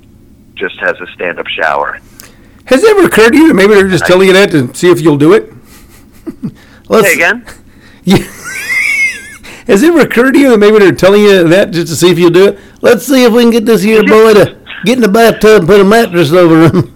just 0.54 0.78
has 0.80 0.98
a 1.00 1.06
stand-up 1.14 1.46
shower. 1.46 2.00
Has 2.66 2.82
it 2.82 2.90
ever 2.90 3.06
occurred 3.06 3.32
to 3.32 3.38
you 3.38 3.48
that 3.48 3.54
maybe 3.54 3.74
they're 3.74 3.88
just 3.88 4.06
telling 4.06 4.28
you 4.28 4.32
that 4.32 4.50
to 4.52 4.72
see 4.74 4.90
if 4.90 5.00
you'll 5.00 5.18
do 5.18 5.34
it? 5.34 5.52
Let's, 6.88 7.08
Say 7.08 7.14
again? 7.14 7.46
Yeah. 8.06 8.18
Has 9.66 9.82
it 9.82 9.88
ever 9.88 10.00
occurred 10.00 10.32
to 10.32 10.38
you 10.38 10.50
that 10.50 10.58
maybe 10.58 10.78
they're 10.78 10.92
telling 10.92 11.22
you 11.22 11.48
that 11.48 11.70
just 11.70 11.88
to 11.88 11.96
see 11.96 12.10
if 12.10 12.18
you'll 12.18 12.28
do 12.28 12.48
it? 12.48 12.58
Let's 12.82 13.06
see 13.06 13.24
if 13.24 13.32
we 13.32 13.42
can 13.42 13.50
get 13.50 13.64
this 13.64 13.80
here 13.82 14.02
boy 14.02 14.34
to 14.34 14.60
get 14.84 14.96
in 14.96 15.00
the 15.00 15.08
bathtub 15.08 15.60
and 15.60 15.66
put 15.66 15.80
a 15.80 15.84
mattress 15.84 16.32
over 16.32 16.68
him. 16.68 16.93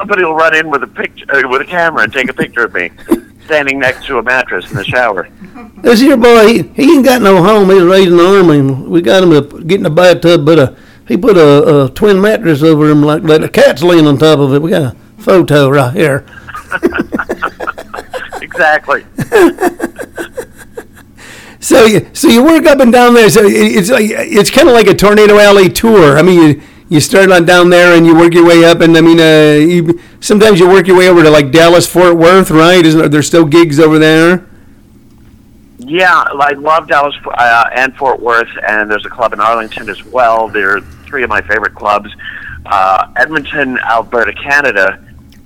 Somebody 0.00 0.24
will 0.24 0.34
run 0.34 0.56
in 0.56 0.70
with 0.70 0.82
a 0.82 0.86
picture 0.86 1.26
uh, 1.30 1.46
with 1.46 1.60
a 1.60 1.64
camera 1.66 2.02
and 2.04 2.12
take 2.12 2.30
a 2.30 2.32
picture 2.32 2.64
of 2.64 2.72
me 2.72 2.90
standing 3.44 3.78
next 3.78 4.06
to 4.06 4.16
a 4.16 4.22
mattress 4.22 4.70
in 4.70 4.76
the 4.78 4.84
shower. 4.84 5.28
This 5.82 6.00
here 6.00 6.16
boy, 6.16 6.46
he, 6.46 6.62
he 6.62 6.94
ain't 6.94 7.04
got 7.04 7.20
no 7.20 7.42
home. 7.42 7.68
He's 7.68 7.82
raising 7.82 8.16
the 8.16 8.38
army, 8.38 8.58
and 8.60 8.88
we 8.88 9.02
got 9.02 9.22
him 9.22 9.30
to 9.30 9.62
get 9.64 9.76
in 9.76 9.82
the 9.82 9.90
bathtub, 9.90 10.46
but 10.46 10.58
uh, 10.58 10.74
he 11.06 11.18
put 11.18 11.36
a, 11.36 11.84
a 11.84 11.90
twin 11.90 12.18
mattress 12.18 12.62
over 12.62 12.88
him 12.88 13.02
like 13.02 13.24
that. 13.24 13.42
The 13.42 13.48
cat's 13.50 13.82
laying 13.82 14.06
on 14.06 14.16
top 14.16 14.38
of 14.38 14.54
it. 14.54 14.62
We 14.62 14.70
got 14.70 14.94
a 14.94 14.96
photo 15.18 15.68
right 15.68 15.92
here. 15.94 16.24
Exactly. 18.42 19.04
So 21.62 21.84
you 21.84 22.08
so 22.14 22.26
you 22.28 22.42
work 22.42 22.64
up 22.64 22.80
and 22.80 22.90
down 22.90 23.12
there. 23.12 23.28
So 23.28 23.44
it- 23.44 23.52
it's 23.52 23.90
like 23.90 24.06
it's 24.10 24.50
kind 24.50 24.66
of 24.66 24.74
like 24.74 24.86
a 24.86 24.94
tornado 24.94 25.38
alley 25.38 25.68
tour. 25.68 26.16
I 26.18 26.22
mean, 26.22 26.40
you 26.42 26.62
you 26.90 26.98
start 27.00 27.30
on 27.30 27.46
down 27.46 27.70
there 27.70 27.96
and 27.96 28.04
you 28.04 28.16
work 28.16 28.34
your 28.34 28.44
way 28.44 28.64
up, 28.64 28.80
and 28.80 28.96
I 28.96 29.00
mean, 29.00 29.20
uh, 29.20 29.64
you, 29.64 30.00
sometimes 30.18 30.58
you 30.58 30.68
work 30.68 30.88
your 30.88 30.98
way 30.98 31.08
over 31.08 31.22
to 31.22 31.30
like 31.30 31.52
Dallas, 31.52 31.86
Fort 31.86 32.16
Worth, 32.16 32.50
right? 32.50 32.84
Isn't 32.84 33.12
there 33.12 33.22
still 33.22 33.46
gigs 33.46 33.78
over 33.78 33.98
there? 33.98 34.44
Yeah, 35.78 36.12
I 36.12 36.52
love 36.52 36.88
Dallas 36.88 37.14
uh, 37.24 37.70
and 37.72 37.96
Fort 37.96 38.20
Worth, 38.20 38.50
and 38.66 38.90
there's 38.90 39.06
a 39.06 39.08
club 39.08 39.32
in 39.32 39.40
Arlington 39.40 39.88
as 39.88 40.04
well. 40.04 40.48
They're 40.48 40.80
three 40.80 41.22
of 41.22 41.30
my 41.30 41.40
favorite 41.40 41.76
clubs. 41.76 42.10
Uh, 42.66 43.12
Edmonton, 43.14 43.78
Alberta, 43.78 44.32
Canada 44.32 45.02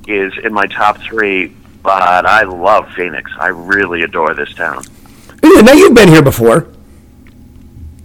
is 0.08 0.32
in 0.42 0.52
my 0.52 0.66
top 0.66 0.98
three, 1.02 1.54
but 1.82 2.24
I 2.24 2.44
love 2.44 2.90
Phoenix. 2.96 3.30
I 3.38 3.48
really 3.48 4.02
adore 4.02 4.32
this 4.32 4.52
town. 4.54 4.82
Yeah, 5.42 5.60
now 5.60 5.72
you've 5.72 5.94
been 5.94 6.08
here 6.08 6.22
before. 6.22 6.68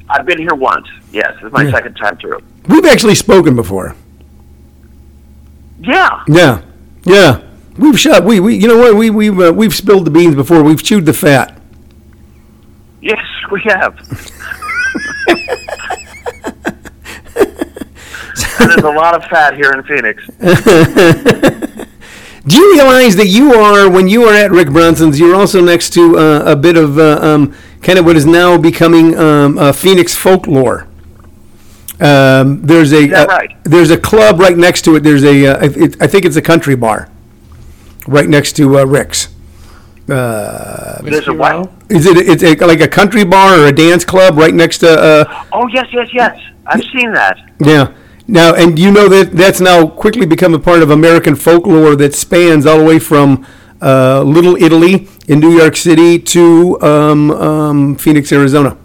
I've 0.10 0.26
been 0.26 0.40
here 0.40 0.56
once. 0.56 0.88
Yes, 1.12 1.34
this 1.36 1.46
is 1.46 1.52
my 1.52 1.64
Yeah. 1.64 1.72
second 1.72 1.94
time 1.96 2.18
through. 2.18 2.40
We've 2.68 2.86
actually 2.86 3.16
spoken 3.16 3.56
before. 3.56 3.96
Yeah, 5.82 6.24
Yeah, 6.28 6.62
yeah. 7.04 7.42
We've 7.78 7.98
shot. 8.00 8.24
We 8.26 8.40
we 8.42 8.56
you 8.56 8.68
know 8.68 8.78
what 8.78 8.96
we 8.96 9.10
we've 9.10 9.40
uh, 9.40 9.54
we've 9.54 9.74
spilled 9.74 10.06
the 10.06 10.12
beans 10.12 10.36
before. 10.36 10.62
We've 10.64 10.84
chewed 10.84 11.06
the 11.06 11.14
fat. 11.14 11.58
yes, 13.02 13.24
we 13.52 13.62
have. 13.66 13.96
and 18.60 18.70
there's 18.70 18.84
a 18.84 18.90
lot 18.92 19.16
of 19.16 19.24
fat 19.30 19.56
here 19.56 19.72
in 19.72 19.84
Phoenix. 19.84 20.24
Do 22.48 22.58
you 22.58 22.74
realize 22.74 23.16
that 23.18 23.28
you 23.28 23.54
are, 23.54 23.90
when 23.90 24.08
you 24.08 24.24
are 24.24 24.34
at 24.34 24.50
Rick 24.52 24.70
Bronson's, 24.72 25.20
you're 25.20 25.36
also 25.36 25.62
next 25.62 25.92
to 25.92 26.18
uh, 26.18 26.44
a 26.52 26.56
bit 26.56 26.78
of 26.78 26.98
uh, 26.98 27.20
um, 27.22 27.56
kind 27.82 28.00
of 28.00 28.06
what 28.06 28.16
is 28.16 28.26
now 28.26 28.58
becoming 28.58 29.18
um, 29.18 29.58
uh, 29.58 29.72
Phoenix 29.72 30.16
folklore? 30.16 30.88
Um, 32.00 32.62
there's 32.62 32.94
a 32.94 33.12
uh, 33.14 33.26
right? 33.26 33.64
there's 33.64 33.92
a 33.92 33.98
club 33.98 34.40
right 34.40 34.58
next 34.58 34.84
to 34.84 34.96
it. 34.96 35.04
There's 35.04 35.24
a 35.24 35.48
uh, 35.48 35.60
it, 35.64 36.02
I 36.02 36.08
think 36.08 36.24
it's 36.26 36.38
a 36.38 36.42
country 36.42 36.76
bar, 36.76 37.10
right 38.08 38.28
next 38.28 38.54
to 38.54 38.80
uh, 38.80 38.86
Rick's. 38.86 39.28
There's 40.08 41.28
a 41.28 41.34
what? 41.34 41.72
Is 41.90 42.06
it 42.06 42.18
it's 42.18 42.44
a, 42.44 42.56
like 42.66 42.80
a 42.82 42.88
country 42.88 43.24
bar 43.26 43.60
or 43.60 43.68
a 43.68 43.72
dance 43.72 44.06
club 44.06 44.38
right 44.38 44.54
next 44.54 44.80
to? 44.80 44.90
Uh, 44.90 45.46
Oh 45.52 45.68
yes, 45.68 45.88
yes, 45.92 46.10
yes. 46.14 46.40
I've 46.66 46.84
seen 46.96 47.14
that. 47.14 47.38
yeah. 47.60 47.94
Now, 48.28 48.54
and 48.54 48.78
you 48.78 48.92
know 48.92 49.10
that 49.10 49.32
that's 49.32 49.60
now 49.60 49.88
quickly 49.88 50.28
become 50.28 50.54
a 50.54 50.60
part 50.60 50.84
of 50.84 50.92
American 50.92 51.36
folklore 51.36 51.96
that 51.96 52.14
spans 52.14 52.66
all 52.68 52.78
the 52.78 52.86
way 52.86 53.00
from 53.00 53.46
uh, 53.82 54.22
Little 54.24 54.56
Italy 54.56 55.08
in 55.28 55.40
New 55.40 55.52
York 55.58 55.76
City 55.76 56.20
to 56.20 56.82
um, 56.82 57.32
um, 57.32 57.96
Phoenix, 57.96 58.32
Arizona. 58.32 58.78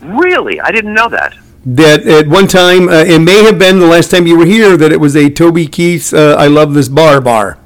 Really, 0.00 0.60
I 0.60 0.70
didn't 0.70 0.94
know 0.94 1.08
that. 1.08 1.36
That 1.66 2.06
at 2.06 2.28
one 2.28 2.46
time, 2.46 2.88
uh, 2.88 3.04
it 3.04 3.18
may 3.18 3.44
have 3.44 3.58
been 3.58 3.78
the 3.78 3.86
last 3.86 4.10
time 4.10 4.26
you 4.26 4.38
were 4.38 4.46
here, 4.46 4.76
that 4.76 4.92
it 4.92 5.00
was 5.00 5.16
a 5.16 5.28
Toby 5.28 5.66
Keith's 5.66 6.12
uh, 6.12 6.36
"I 6.38 6.46
Love 6.46 6.72
This 6.72 6.88
Bar" 6.88 7.20
bar, 7.20 7.58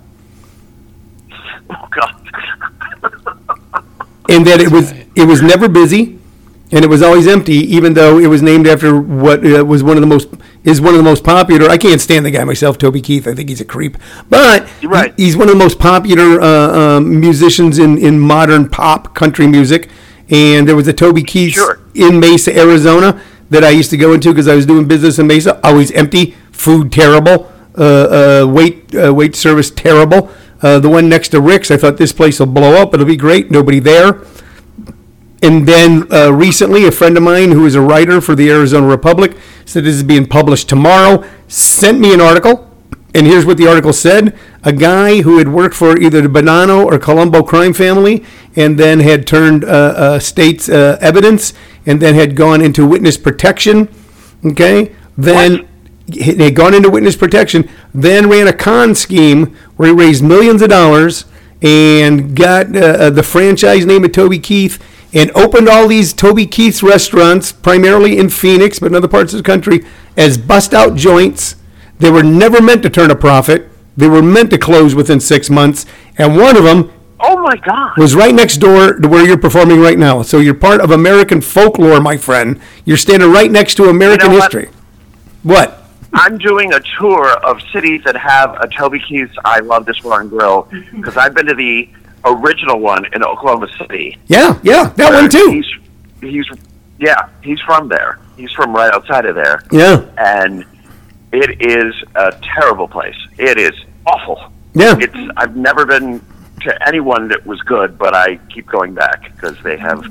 Oh 1.71 1.89
God. 1.91 2.17
and 4.29 4.47
that 4.47 4.61
it 4.61 4.73
was 4.73 4.93
it 5.15 5.25
was 5.25 5.43
never 5.43 5.69
busy, 5.69 6.19
and 6.73 6.85
it 6.85 6.89
was 6.89 7.03
always 7.03 7.29
empty, 7.29 7.55
even 7.55 7.95
though 7.95 8.19
it 8.19 8.27
was 8.27 8.43
named 8.43 8.67
after 8.67 8.99
what 8.99 9.47
uh, 9.47 9.65
was 9.65 9.83
one 9.85 9.97
of 9.97 10.01
the 10.01 10.07
most 10.07 10.29
is 10.65 10.81
one 10.81 10.95
of 10.95 10.99
the 10.99 11.03
most 11.05 11.25
popular. 11.25 11.69
I 11.69 11.77
can't 11.77 12.01
stand 12.01 12.25
the 12.25 12.31
guy 12.31 12.45
myself, 12.45 12.79
Toby 12.79 13.01
Keith. 13.01 13.27
I 13.27 13.35
think 13.35 13.49
he's 13.49 13.61
a 13.61 13.65
creep, 13.65 13.97
but 14.29 14.69
right. 14.85 15.13
he- 15.17 15.25
he's 15.25 15.37
one 15.37 15.49
of 15.49 15.55
the 15.55 15.59
most 15.59 15.79
popular 15.79 16.41
uh, 16.41 16.47
um, 16.99 17.21
musicians 17.21 17.79
in 17.79 17.99
in 17.99 18.19
modern 18.21 18.69
pop 18.69 19.15
country 19.15 19.47
music. 19.47 19.89
And 20.31 20.67
there 20.67 20.77
was 20.77 20.89
a 20.89 20.93
Toby 20.95 21.23
Keith 21.25 21.55
Sure. 21.55 21.79
in 21.95 22.19
Mesa, 22.19 22.57
Arizona, 22.59 23.21
that 23.51 23.65
I 23.65 23.71
used 23.71 23.91
to 23.91 23.97
go 23.99 24.15
into 24.15 24.31
because 24.31 24.49
I 24.49 24.55
was 24.55 24.65
doing 24.65 24.89
business 24.89 25.19
in 25.19 25.27
Mesa. 25.27 25.61
Always 25.67 25.91
empty, 25.93 26.37
food 26.53 26.91
terrible, 26.91 27.53
uh, 27.77 27.83
uh, 28.43 28.47
wait 28.49 28.95
uh, 28.95 29.13
wait 29.13 29.35
service 29.37 29.71
terrible. 29.71 30.31
Uh, 30.63 30.79
the 30.79 30.89
one 30.89 31.09
next 31.09 31.31
to 31.31 31.41
Rick's, 31.41 31.73
I 31.73 31.77
thought 31.77 31.97
this 31.97 32.13
place 32.13 32.39
will 32.39 32.47
blow 32.47 32.81
up. 32.81 32.95
It'll 32.95 33.05
be 33.05 33.17
great. 33.17 33.51
Nobody 33.51 33.81
there. 33.81 34.21
And 35.43 35.67
then 35.67 36.11
uh, 36.13 36.33
recently, 36.33 36.87
a 36.87 36.93
friend 36.93 37.17
of 37.17 37.25
mine 37.25 37.51
who 37.51 37.67
is 37.67 37.75
a 37.75 37.81
writer 37.81 38.21
for 38.21 38.37
the 38.37 38.49
Arizona 38.49 38.87
Republic 38.87 39.37
said 39.65 39.83
this 39.83 39.97
is 39.97 40.05
being 40.05 40.27
published 40.27 40.69
tomorrow. 40.69 41.25
Sent 41.49 41.99
me 41.99 42.15
an 42.15 42.21
article, 42.21 42.71
and 43.13 43.27
here's 43.27 43.45
what 43.45 43.57
the 43.57 43.67
article 43.67 43.93
said: 43.93 44.39
A 44.63 44.73
guy 44.73 45.23
who 45.23 45.39
had 45.39 45.49
worked 45.49 45.75
for 45.75 45.99
either 45.99 46.21
the 46.21 46.29
Bonanno 46.29 46.85
or 46.85 46.97
Colombo 46.97 47.43
crime 47.43 47.73
family, 47.73 48.25
and 48.55 48.79
then 48.79 49.01
had 49.01 49.27
turned 49.27 49.65
uh, 49.65 49.67
uh, 49.67 50.19
state's 50.21 50.69
uh, 50.69 50.97
evidence, 51.01 51.53
and 51.85 52.01
then 52.01 52.15
had 52.15 52.37
gone 52.37 52.61
into 52.61 52.87
witness 52.87 53.19
protection. 53.19 53.89
Okay, 54.47 54.95
then 55.19 55.69
he 56.07 56.37
had 56.37 56.55
gone 56.55 56.73
into 56.73 56.89
witness 56.89 57.17
protection, 57.17 57.69
then 57.93 58.29
ran 58.29 58.47
a 58.47 58.53
con 58.53 58.95
scheme 58.95 59.57
where 59.77 59.89
he 59.89 59.95
raised 59.95 60.23
millions 60.23 60.63
of 60.63 60.69
dollars 60.69 61.25
and 61.61 62.35
got 62.35 62.75
uh, 62.77 62.81
uh, 62.81 63.11
the 63.11 63.23
franchise 63.23 63.87
name 63.87 64.05
of 64.05 64.13
Toby 64.13 64.39
Keith 64.39 64.83
and 65.13 65.31
opened 65.33 65.69
all 65.69 65.87
these 65.89 66.13
Toby 66.13 66.47
Keith's 66.47 66.83
restaurants, 66.83 67.53
primarily 67.53 68.19
in 68.19 68.31
Phoenix, 68.31 68.79
but 68.79 68.87
in 68.87 68.95
other 68.95 69.09
parts 69.09 69.33
of 69.33 69.39
the 69.39 69.45
country, 69.45 69.85
as 70.17 70.39
bust 70.39 70.75
out 70.75 70.97
joints. 70.97 71.57
They 71.99 72.11
were 72.11 72.23
never 72.25 72.61
meant 72.61 72.83
to 72.83 72.91
turn 72.91 73.11
a 73.11 73.17
profit. 73.17 73.69
They 73.97 74.09
were 74.09 74.23
meant 74.23 74.51
to 74.51 74.59
close 74.59 74.95
within 74.95 75.21
six 75.21 75.49
months. 75.49 75.87
And 76.19 76.37
one 76.37 76.57
of 76.57 76.65
them 76.65 76.91
Oh 77.21 77.41
my 77.41 77.57
God. 77.57 77.93
was 77.97 78.17
right 78.17 78.35
next 78.35 78.57
door 78.57 78.95
to 78.95 79.07
where 79.09 79.25
you're 79.25 79.39
performing 79.39 79.81
right 79.81 79.99
now. 79.99 80.23
So 80.23 80.39
you're 80.39 80.55
part 80.55 80.81
of 80.81 80.91
American 80.91 81.41
folklore, 81.41 82.01
my 82.01 82.17
friend. 82.17 82.61
You're 82.85 82.97
standing 82.97 83.31
right 83.31 83.51
next 83.51 83.77
to 83.77 83.85
American 83.85 84.33
what? 84.33 84.53
history. 84.53 84.71
What? 85.45 85.85
I'm 86.15 86.37
doing 86.39 86.73
a 86.75 86.81
tour 86.99 87.31
of 87.31 87.61
cities 87.73 88.03
that 88.05 88.17
have 88.17 88.55
a 88.61 88.67
Toby 88.69 88.99
Keith's 88.99 89.37
I 89.45 89.61
Love 89.61 89.87
This 89.87 90.01
Bar 90.01 90.23
and 90.23 90.31
Grill 90.31 90.69
because 90.95 91.17
I've 91.17 91.35
been 91.35 91.47
to 91.47 91.55
the 91.55 91.89
original 92.25 92.79
one 92.81 93.05
in 93.15 93.23
Oklahoma 93.25 93.69
City. 93.79 94.19
Yeah, 94.27 94.59
yeah, 94.63 94.85
that 94.97 95.13
one 95.13 95.29
too. 95.31 95.51
He's, 95.51 95.67
he's, 96.33 96.47
yeah, 96.99 97.29
he's 97.43 97.61
from 97.61 97.89
there. 97.89 98.19
He's 98.37 98.53
from 98.53 98.75
right 98.75 98.93
outside 98.93 99.27
of 99.27 99.35
there. 99.35 99.63
Yeah, 99.73 100.05
and 100.19 100.65
it 101.33 101.61
is 101.61 101.95
a 102.15 102.33
terrible 102.55 102.89
place. 102.89 103.17
It 103.39 103.59
is 103.59 103.73
awful. 104.07 104.53
yeah. 104.75 104.97
It's 105.01 105.17
I've 105.37 105.57
never 105.57 105.85
been 105.87 106.21
to 106.63 106.87
anyone 106.89 107.29
that 107.29 107.45
was 107.47 107.61
good, 107.63 107.99
but 107.99 108.15
I 108.15 108.37
keep 108.53 108.67
going 108.67 108.95
back 108.95 109.35
because 109.35 109.57
they 109.63 109.77
have 109.79 110.05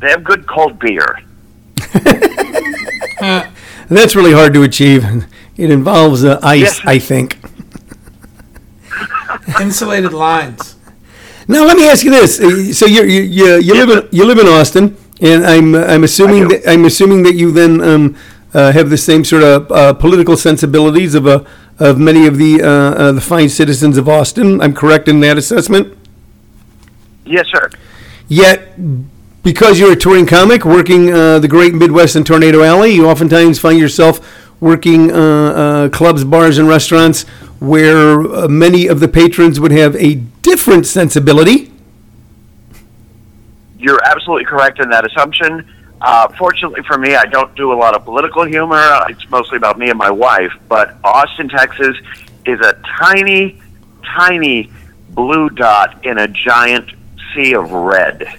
they 0.00 0.10
have 0.10 0.22
good 0.24 0.46
cold 0.46 0.78
beer. 0.78 1.18
That's 3.88 4.14
really 4.14 4.32
hard 4.32 4.54
to 4.54 4.62
achieve. 4.62 5.04
It 5.56 5.70
involves 5.70 6.24
uh, 6.24 6.38
ice, 6.42 6.60
Yes. 6.60 6.80
I 6.84 6.98
think. 6.98 7.38
Insulated 9.60 10.12
lines. 10.12 10.76
Now 11.50 11.64
let 11.66 11.76
me 11.76 11.88
ask 11.88 12.04
you 12.04 12.12
this: 12.12 12.36
so 12.78 12.86
you 12.86 13.02
you 13.02 13.22
you, 13.22 13.56
you 13.56 13.74
live 13.74 13.90
in 13.90 14.08
you 14.12 14.24
live 14.24 14.38
in 14.38 14.46
Austin, 14.46 14.96
and 15.20 15.44
I'm 15.44 15.74
I'm 15.74 16.04
assuming 16.04 16.46
that 16.46 16.62
I'm 16.64 16.84
assuming 16.84 17.24
that 17.24 17.34
you 17.34 17.50
then 17.50 17.80
um, 17.80 18.16
uh, 18.54 18.70
have 18.70 18.88
the 18.88 18.96
same 18.96 19.24
sort 19.24 19.42
of 19.42 19.72
uh, 19.72 19.92
political 19.94 20.36
sensibilities 20.36 21.16
of 21.16 21.26
a 21.26 21.44
of 21.80 21.98
many 21.98 22.28
of 22.28 22.38
the 22.38 22.62
uh, 22.62 22.68
uh, 22.68 23.12
the 23.12 23.20
fine 23.20 23.48
citizens 23.48 23.98
of 23.98 24.08
Austin. 24.08 24.60
I'm 24.60 24.72
correct 24.72 25.08
in 25.08 25.18
that 25.20 25.36
assessment. 25.38 25.98
Yes, 27.24 27.48
sir. 27.48 27.68
Yet, 28.28 28.78
because 29.42 29.80
you're 29.80 29.94
a 29.94 29.96
touring 29.96 30.26
comic 30.26 30.64
working 30.64 31.12
uh, 31.12 31.40
the 31.40 31.48
Great 31.48 31.74
Midwest 31.74 32.14
and 32.14 32.24
Tornado 32.24 32.62
Alley, 32.62 32.92
you 32.92 33.08
oftentimes 33.08 33.58
find 33.58 33.76
yourself 33.76 34.20
working 34.60 35.10
uh, 35.10 35.16
uh, 35.16 35.88
clubs, 35.88 36.22
bars, 36.22 36.58
and 36.58 36.68
restaurants 36.68 37.26
where 37.60 38.20
uh, 38.20 38.48
many 38.48 38.86
of 38.86 39.00
the 39.00 39.08
patrons 39.08 39.60
would 39.60 39.70
have 39.72 39.94
a 39.96 40.14
different 40.42 40.86
sensibility. 40.86 41.70
You're 43.78 44.02
absolutely 44.04 44.46
correct 44.46 44.80
in 44.80 44.90
that 44.90 45.06
assumption. 45.06 45.70
Uh, 46.00 46.28
fortunately 46.38 46.82
for 46.82 46.96
me, 46.98 47.14
I 47.14 47.26
don't 47.26 47.54
do 47.54 47.72
a 47.72 47.74
lot 47.74 47.94
of 47.94 48.04
political 48.04 48.44
humor. 48.44 48.82
It's 49.08 49.28
mostly 49.30 49.58
about 49.58 49.78
me 49.78 49.90
and 49.90 49.98
my 49.98 50.10
wife. 50.10 50.52
But 50.68 50.96
Austin, 51.04 51.48
Texas, 51.48 51.96
is 52.46 52.58
a 52.60 52.80
tiny, 52.98 53.60
tiny 54.16 54.70
blue 55.10 55.50
dot 55.50 56.04
in 56.04 56.18
a 56.18 56.28
giant 56.28 56.90
sea 57.34 57.54
of 57.54 57.70
red. 57.70 58.38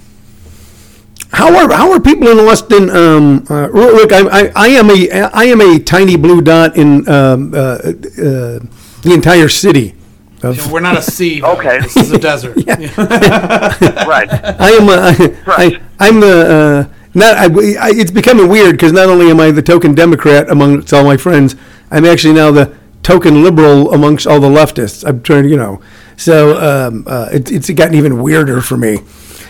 How 1.34 1.56
are 1.56 1.72
how 1.72 1.92
are 1.92 2.00
people 2.00 2.28
in 2.28 2.40
Austin? 2.40 2.90
Um, 2.90 3.46
uh, 3.50 3.68
look, 3.68 4.12
I, 4.12 4.22
I, 4.28 4.52
I 4.56 4.68
am 4.70 4.90
a 4.90 5.30
I 5.34 5.46
am 5.46 5.62
a 5.62 5.80
tiny 5.80 6.18
blue 6.18 6.42
dot 6.42 6.76
in 6.76 7.08
um, 7.08 7.54
uh, 7.54 7.78
uh, 8.22 8.60
the 9.04 9.14
entire 9.14 9.50
city. 9.50 9.96
Of, 10.44 10.72
We're 10.72 10.80
not 10.80 10.98
a 10.98 11.02
sea. 11.02 11.40
though. 11.40 11.54
Okay. 11.54 11.80
This 11.82 11.96
is 11.98 12.12
a 12.12 12.18
desert. 12.18 12.58
Right. 12.68 14.30
I 14.32 14.72
am. 14.72 14.90
Uh, 14.90 15.36
Right. 15.46 15.82
I, 16.00 16.08
I'm 16.08 16.20
the. 16.20 16.88
Uh, 16.90 16.96
not. 17.14 17.38
I, 17.38 17.46
I, 17.46 17.92
it's 17.92 18.12
becoming 18.12 18.48
weird 18.50 18.72
because 18.74 18.92
not 18.92 19.08
only 19.10 19.30
am 19.30 19.40
I 19.40 19.52
the 19.52 19.62
token 19.62 19.94
Democrat 19.94 20.50
amongst 20.50 20.94
all 20.94 21.04
my 21.04 21.18
friends, 21.18 21.56
I'm 21.92 22.06
actually 22.06 22.34
now 22.34 22.52
the 22.52 22.76
token 23.04 23.44
liberal 23.44 23.94
amongst 23.94 24.26
all 24.28 24.40
the 24.40 24.50
leftists. 24.50 25.08
I'm 25.08 25.22
trying 25.22 25.44
to, 25.44 25.50
you 25.50 25.58
know. 25.58 25.82
So 26.18 26.58
um, 26.60 27.04
uh, 27.08 27.30
it, 27.32 27.52
it's 27.52 27.70
gotten 27.72 27.96
even 27.96 28.22
weirder 28.22 28.62
for 28.62 28.78
me. 28.78 29.00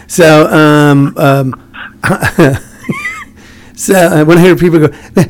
So 0.07 0.47
um, 0.47 1.17
um, 1.17 1.73
so 3.81 3.95
uh, 3.95 4.23
when 4.23 4.37
I 4.37 4.41
hear 4.41 4.55
people 4.55 4.77
go, 4.79 4.87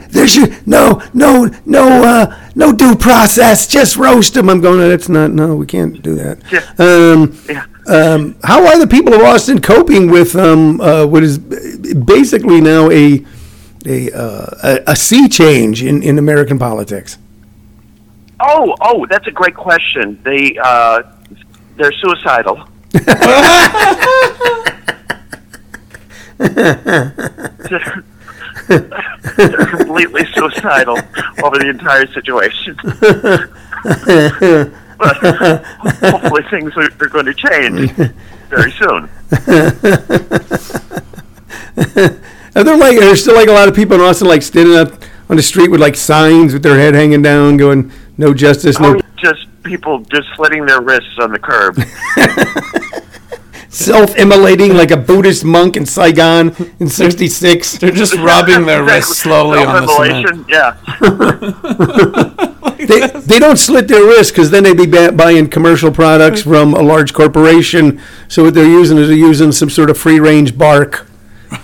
"There's 0.10 0.36
your 0.36 0.50
no, 0.65 1.01
no, 1.13 1.50
no, 1.65 2.03
uh, 2.03 2.50
no 2.53 2.74
due 2.74 2.98
process, 2.98 3.65
just 3.65 3.96
roast 3.96 4.34
them," 4.34 4.50
I'm 4.50 4.60
going, 4.60 4.79
"No, 4.79 4.89
"That's 4.89 5.08
not. 5.08 5.31
No, 5.31 5.55
we 5.55 5.65
can't 5.65 6.01
do 6.01 6.15
that." 6.15 6.39
Yeah. 6.51 6.65
Um, 6.77 7.38
Yeah. 7.48 7.65
um, 7.88 8.36
how 8.43 8.67
are 8.67 8.77
the 8.77 8.88
people 8.88 9.13
of 9.13 9.22
Austin 9.22 9.62
coping 9.62 10.12
with 10.12 10.36
um, 10.36 10.81
uh, 10.81 11.05
what 11.05 11.24
is 11.24 11.38
basically 11.38 12.60
now 12.60 12.91
a 12.91 13.25
a, 13.86 14.12
uh, 14.12 14.48
a, 14.63 14.79
a 14.88 14.96
sea 14.98 15.29
change 15.29 15.81
in, 15.81 16.03
in 16.03 16.20
American 16.20 16.60
politics? 16.60 17.17
Oh, 18.41 18.75
oh, 18.81 19.05
that's 19.10 19.27
a 19.27 19.31
great 19.31 19.55
question. 19.55 20.20
They 20.24 20.58
uh, 20.62 21.03
they're 21.77 21.93
suicidal. 21.93 22.67
they're, 26.41 28.03
they're 28.77 29.65
completely 29.77 30.25
suicidal 30.33 30.97
over 31.43 31.57
the 31.57 31.69
entire 31.69 32.07
situation. 32.07 32.75
but 34.97 35.17
hopefully 36.11 36.43
things 36.49 36.75
are, 36.77 36.89
are 36.99 37.09
going 37.09 37.25
to 37.25 37.33
change 37.33 37.91
very 38.49 38.71
soon. 38.71 39.09
Are 42.53 42.65
there 42.65 42.75
like 42.75 42.99
there's 42.99 43.21
still 43.21 43.35
like 43.35 43.47
a 43.47 43.53
lot 43.53 43.69
of 43.69 43.75
people 43.75 43.95
in 43.95 44.01
Austin 44.01 44.27
like 44.27 44.41
standing 44.41 44.75
up 44.75 44.91
on 45.29 45.37
the 45.37 45.41
street 45.41 45.69
with 45.69 45.79
like 45.79 45.95
signs 45.95 46.51
with 46.51 46.63
their 46.63 46.77
head 46.77 46.93
hanging 46.93 47.21
down, 47.21 47.55
going 47.55 47.93
"No 48.17 48.33
justice, 48.33 48.77
no 48.77 48.97
Oh, 48.97 49.01
just 49.15 49.45
people 49.63 49.99
just 49.99 50.27
slitting 50.35 50.65
their 50.65 50.81
wrists 50.81 51.17
on 51.19 51.31
the 51.31 51.39
curb. 51.39 51.77
Self-immolating 53.71 54.75
like 54.75 54.91
a 54.91 54.97
Buddhist 54.97 55.43
monk 55.43 55.75
in 55.77 55.85
Saigon 55.85 56.55
in 56.79 56.87
'66." 56.89 57.77
They're 57.79 57.91
just 57.91 58.13
rubbing 58.15 58.65
their 58.65 58.83
wrists 58.83 59.17
slowly 59.17 59.59
on 59.63 59.85
the 59.85 59.87
cement. 59.87 60.27
Self-immolation, 60.27 60.45
Yeah. 60.49 62.47
They, 62.81 63.05
they 63.07 63.37
don't 63.37 63.57
slit 63.57 63.87
their 63.87 64.03
wrists 64.03 64.31
because 64.31 64.49
then 64.49 64.63
they'd 64.63 64.75
be 64.75 64.87
ba- 64.87 65.11
buying 65.11 65.47
commercial 65.47 65.91
products 65.91 66.41
from 66.41 66.73
a 66.73 66.81
large 66.81 67.13
corporation. 67.13 68.01
So 68.27 68.45
what 68.45 68.55
they're 68.55 68.65
using 68.65 68.97
is 68.97 69.07
they're 69.07 69.15
using 69.15 69.51
some 69.51 69.69
sort 69.69 69.91
of 69.91 69.99
free-range 69.99 70.57
bark. 70.57 71.05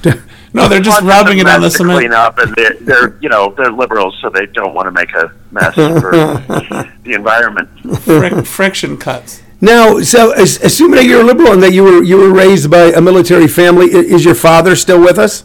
No, 0.53 0.67
they're 0.67 0.79
just 0.79 1.01
Bunch 1.01 1.11
rubbing 1.11 1.37
it 1.39 1.47
on 1.47 1.61
the 1.61 1.69
cement. 1.69 1.99
Clean 1.99 2.13
up, 2.13 2.39
and 2.39 2.55
they're, 2.55 2.73
they're 2.81 3.17
you 3.19 3.29
know 3.29 3.53
they're 3.57 3.71
liberals, 3.71 4.17
so 4.21 4.29
they 4.29 4.45
don't 4.47 4.73
want 4.73 4.87
to 4.87 4.91
make 4.91 5.13
a 5.13 5.31
mess 5.51 5.75
for 5.75 6.11
the 7.03 7.13
environment. 7.13 7.69
Fric- 7.83 8.47
friction 8.47 8.97
cuts. 8.97 9.43
Now, 9.59 9.99
so 10.01 10.31
as, 10.31 10.61
assuming 10.61 10.97
that 10.97 11.05
you're 11.05 11.21
a 11.21 11.23
liberal 11.23 11.51
and 11.51 11.63
that 11.63 11.73
you 11.73 11.83
were 11.83 12.03
you 12.03 12.17
were 12.17 12.31
raised 12.31 12.69
by 12.69 12.91
a 12.91 13.01
military 13.01 13.47
family, 13.47 13.87
is 13.87 14.23
your 14.23 14.35
father 14.35 14.75
still 14.75 14.99
with 15.01 15.17
us? 15.17 15.43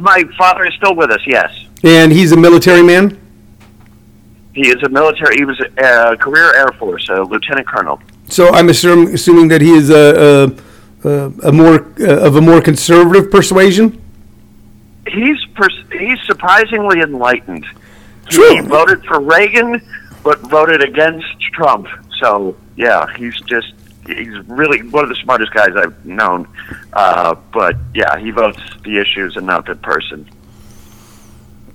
My 0.00 0.22
father 0.36 0.66
is 0.66 0.74
still 0.74 0.94
with 0.94 1.10
us. 1.10 1.20
Yes, 1.26 1.50
And 1.82 2.12
he's 2.12 2.32
a 2.32 2.36
military 2.36 2.82
man. 2.82 3.18
he 4.54 4.68
is 4.68 4.82
a 4.82 4.88
military. 4.90 5.36
He 5.36 5.44
was 5.46 5.58
a 5.60 5.84
uh, 5.84 6.16
career 6.16 6.54
Air 6.54 6.68
Force, 6.78 7.08
a 7.08 7.22
lieutenant 7.22 7.66
colonel. 7.66 8.00
So 8.28 8.48
I'm 8.50 8.68
assuming 8.68 9.14
assuming 9.14 9.48
that 9.48 9.62
he 9.62 9.70
is 9.70 9.88
a 9.88 10.52
a, 11.04 11.08
a, 11.08 11.32
a 11.48 11.52
more 11.52 11.86
uh, 12.00 12.26
of 12.26 12.36
a 12.36 12.40
more 12.42 12.60
conservative 12.60 13.30
persuasion. 13.30 14.02
He's 15.08 15.42
pers- 15.54 15.84
he's 15.98 16.20
surprisingly 16.26 17.00
enlightened. 17.00 17.64
True. 18.28 18.56
He 18.56 18.60
voted 18.60 19.04
for 19.06 19.20
Reagan, 19.20 19.80
but 20.22 20.40
voted 20.40 20.82
against 20.82 21.40
Trump. 21.54 21.86
So 22.18 22.56
yeah, 22.76 23.06
he's 23.16 23.38
just 23.42 23.72
he's 24.06 24.36
really 24.46 24.82
one 24.82 25.04
of 25.04 25.10
the 25.10 25.16
smartest 25.16 25.52
guys 25.52 25.70
I've 25.76 26.04
known. 26.04 26.48
Uh, 26.92 27.34
but 27.52 27.76
yeah, 27.94 28.18
he 28.18 28.30
votes 28.30 28.60
the 28.84 28.98
issues 28.98 29.36
and 29.36 29.46
not 29.46 29.66
the 29.66 29.74
person. 29.74 30.28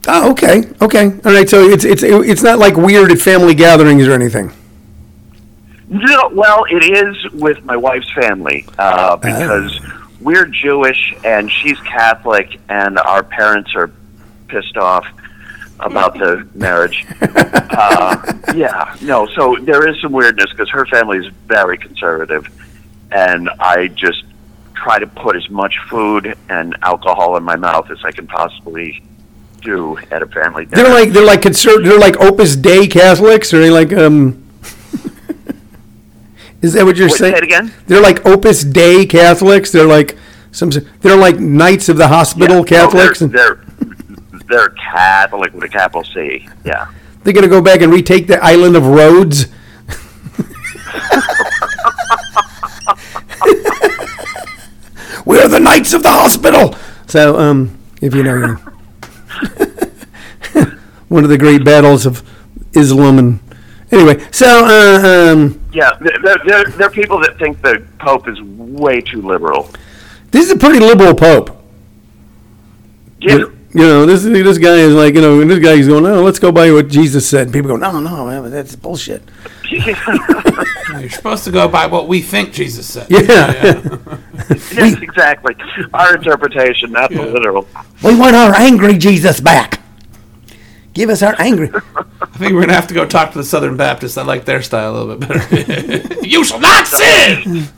Oh, 0.08 0.32
okay, 0.32 0.64
okay, 0.82 1.06
all 1.24 1.32
right. 1.32 1.48
So 1.48 1.62
it's 1.62 1.86
it's 1.86 2.04
it's 2.04 2.44
not 2.44 2.58
like 2.60 2.76
weird 2.76 3.12
at 3.12 3.20
family 3.20 3.54
gatherings 3.54 4.08
or 4.08 4.14
anything. 4.14 4.52
No, 5.90 6.30
well, 6.34 6.66
it 6.70 6.84
is 6.84 7.32
with 7.34 7.64
my 7.66 7.76
wife's 7.76 8.12
family 8.14 8.66
uh, 8.80 9.18
because 9.18 9.78
we're 10.22 10.46
Jewish 10.46 11.14
and 11.26 11.52
she's 11.52 11.80
Catholic, 11.82 12.60
and 12.70 12.98
our 12.98 13.24
parents 13.24 13.76
are 13.76 13.92
pissed 14.48 14.78
off 14.78 15.06
about 15.82 16.14
the 16.14 16.48
marriage. 16.54 17.06
uh, 17.22 18.34
yeah, 18.56 18.96
no, 19.02 19.28
so 19.28 19.56
there 19.62 19.88
is 19.88 20.00
some 20.02 20.12
weirdness 20.12 20.50
because 20.52 20.70
her 20.70 20.86
family 20.88 21.18
is 21.18 21.28
very 21.48 21.78
conservative, 21.78 22.48
and 23.12 23.50
I 23.60 23.88
just 23.88 24.24
try 24.76 25.00
to 25.00 25.08
put 25.08 25.36
as 25.36 25.50
much 25.50 25.78
food 25.90 26.36
and 26.50 26.76
alcohol 26.82 27.38
in 27.38 27.44
my 27.44 27.56
mouth 27.56 27.90
as 27.92 28.04
I 28.04 28.12
can 28.12 28.26
possibly 28.28 29.04
do 29.62 29.98
at 30.10 30.24
a 30.24 30.28
family 30.28 30.66
dinner. 30.66 30.84
They're 30.84 30.94
like 30.94 31.10
they're 31.12 31.26
like 31.26 31.42
conser- 31.42 31.84
They're 31.84 32.00
like 32.00 32.18
Opus 32.20 32.56
Dei 32.56 32.88
Catholics, 32.88 33.54
or 33.54 33.60
they 33.60 33.70
like 33.70 33.94
um. 33.94 34.44
Is 36.62 36.74
that 36.74 36.86
what 36.86 36.96
you're 36.96 37.08
Wait, 37.08 37.18
saying? 37.18 37.34
say 37.34 37.38
it 37.40 37.44
again? 37.44 37.74
They're 37.88 38.02
like 38.02 38.24
Opus 38.26 38.64
Dei 38.64 39.06
Catholics. 39.06 39.72
They're 39.72 39.88
like 39.88 40.18
some. 40.52 40.70
They're 41.02 41.18
like 41.18 41.40
Knights 41.40 41.90
of 41.90 41.98
the 41.98 42.08
Hospital 42.08 42.58
Yeah, 42.58 42.62
no, 42.62 42.66
Catholics. 42.66 43.20
they're, 43.20 43.28
they're 43.30 43.56
they're 44.52 44.70
Catholic 44.70 45.54
with 45.54 45.64
a 45.64 45.70
capital 45.70 46.04
C. 46.04 46.48
Yeah. 46.64 46.88
they're 47.24 47.34
gonna 47.34 47.48
go 47.48 47.62
back 47.62 47.82
and 47.82 47.92
retake 47.92 48.28
the 48.28 48.44
island 48.44 48.76
of 48.76 48.86
Rhodes. 48.86 49.48
We're 55.26 55.48
the 55.48 55.60
Knights 55.60 55.94
of 55.94 56.04
the 56.04 56.10
Hospital. 56.10 56.76
So, 57.08 57.40
um, 57.40 57.78
if 58.02 58.14
you 58.16 58.24
know, 58.24 58.36
you 58.36 58.48
know. 58.48 58.58
one 61.10 61.24
of 61.24 61.30
the 61.30 61.38
great 61.38 61.64
battles 61.64 62.06
of 62.06 62.24
Islam 62.74 63.20
and 63.20 63.40
anyway. 63.92 64.26
So, 64.32 64.66
uh, 64.66 65.32
um, 65.34 65.62
Yeah, 65.74 65.92
there 66.02 66.34
are 66.34 66.38
they're, 66.46 66.66
they're 66.66 66.90
people 66.90 67.20
that 67.22 67.38
think 67.38 67.62
the 67.62 67.86
Pope 68.00 68.28
is 68.28 68.42
way 68.42 69.02
too 69.02 69.22
liberal. 69.22 69.70
this 70.32 70.46
is 70.46 70.52
a 70.52 70.58
pretty 70.58 70.80
liberal 70.80 71.14
pope. 71.14 71.58
Yeah, 73.20 73.46
You 73.74 73.82
know, 73.82 74.06
this 74.06 74.24
this 74.24 74.58
guy 74.58 74.76
is 74.78 74.94
like, 74.94 75.16
you 75.16 75.22
know, 75.22 75.44
this 75.46 75.60
guy 75.60 75.74
is 75.74 75.88
going, 75.88 76.06
oh, 76.06 76.22
let's 76.24 76.40
go 76.40 76.52
by 76.52 76.72
what 76.72 76.90
Jesus 76.90 77.30
said. 77.30 77.44
And 77.44 77.54
people 77.54 77.70
go, 77.70 77.78
no, 77.78 78.02
no, 78.02 78.26
man, 78.26 78.52
that's 78.52 78.76
bullshit. 78.76 79.24
You're 79.72 81.10
supposed 81.10 81.46
to 81.46 81.52
go 81.52 81.70
by 81.70 81.86
what 81.86 82.10
we 82.10 82.22
think 82.22 82.52
Jesus 82.52 82.92
said. 82.92 83.10
Yeah. 83.10 83.22
yes, 84.50 84.74
exactly. 85.02 85.56
Our 85.94 86.16
interpretation, 86.18 86.92
not 86.92 87.12
the 87.12 87.26
literal. 87.26 87.66
we 88.04 88.14
want 88.20 88.36
our 88.36 88.54
angry 88.56 88.98
Jesus 88.98 89.40
back. 89.40 89.80
Give 90.94 91.10
us 91.10 91.22
our 91.24 91.36
angry. 91.40 91.70
I 91.96 92.26
think 92.38 92.52
we're 92.52 92.62
gonna 92.62 92.74
have 92.74 92.88
to 92.88 92.94
go 92.94 93.06
talk 93.06 93.32
to 93.32 93.38
the 93.38 93.46
Southern 93.46 93.78
Baptists. 93.78 94.18
I 94.18 94.24
like 94.24 94.44
their 94.44 94.62
style 94.62 94.92
a 94.92 94.98
little 94.98 95.16
bit 95.16 95.30
better. 95.30 96.28
you 96.28 96.44
shall 96.44 96.60
not 96.60 96.86
sin. 96.88 97.70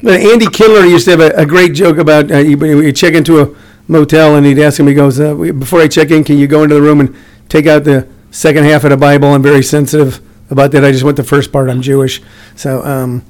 But 0.00 0.20
Andy 0.20 0.46
Killer 0.46 0.86
used 0.86 1.06
to 1.06 1.10
have 1.16 1.20
a, 1.20 1.30
a 1.30 1.44
great 1.44 1.74
joke 1.74 1.98
about 1.98 2.30
uh, 2.30 2.38
you, 2.38 2.56
you 2.82 2.92
check 2.92 3.14
into 3.14 3.40
a 3.40 3.56
motel 3.88 4.36
and 4.36 4.46
he'd 4.46 4.58
ask 4.58 4.78
him, 4.78 4.86
he 4.86 4.94
goes, 4.94 5.18
uh, 5.18 5.34
before 5.34 5.80
I 5.80 5.88
check 5.88 6.10
in, 6.10 6.22
can 6.22 6.38
you 6.38 6.46
go 6.46 6.62
into 6.62 6.76
the 6.76 6.82
room 6.82 7.00
and 7.00 7.16
take 7.48 7.66
out 7.66 7.84
the 7.84 8.08
second 8.30 8.64
half 8.64 8.84
of 8.84 8.90
the 8.90 8.96
Bible? 8.96 9.28
I'm 9.28 9.42
very 9.42 9.62
sensitive 9.62 10.20
about 10.50 10.70
that. 10.72 10.84
I 10.84 10.92
just 10.92 11.04
want 11.04 11.16
the 11.16 11.24
first 11.24 11.50
part. 11.50 11.68
I'm 11.68 11.82
Jewish. 11.82 12.22
So, 12.54 12.84
um, 12.84 13.24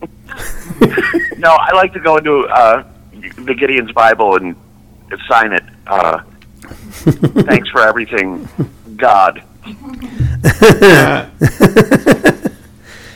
No, 1.44 1.50
I 1.50 1.72
like 1.74 1.92
to 1.92 2.00
go 2.00 2.16
into 2.16 2.46
uh, 2.46 2.84
the 3.12 3.54
Gideon's 3.54 3.92
Bible 3.92 4.36
and 4.36 4.56
sign 5.28 5.52
it. 5.52 5.62
Uh, 5.86 6.20
thanks 7.44 7.68
for 7.68 7.82
everything, 7.82 8.48
God. 8.96 9.42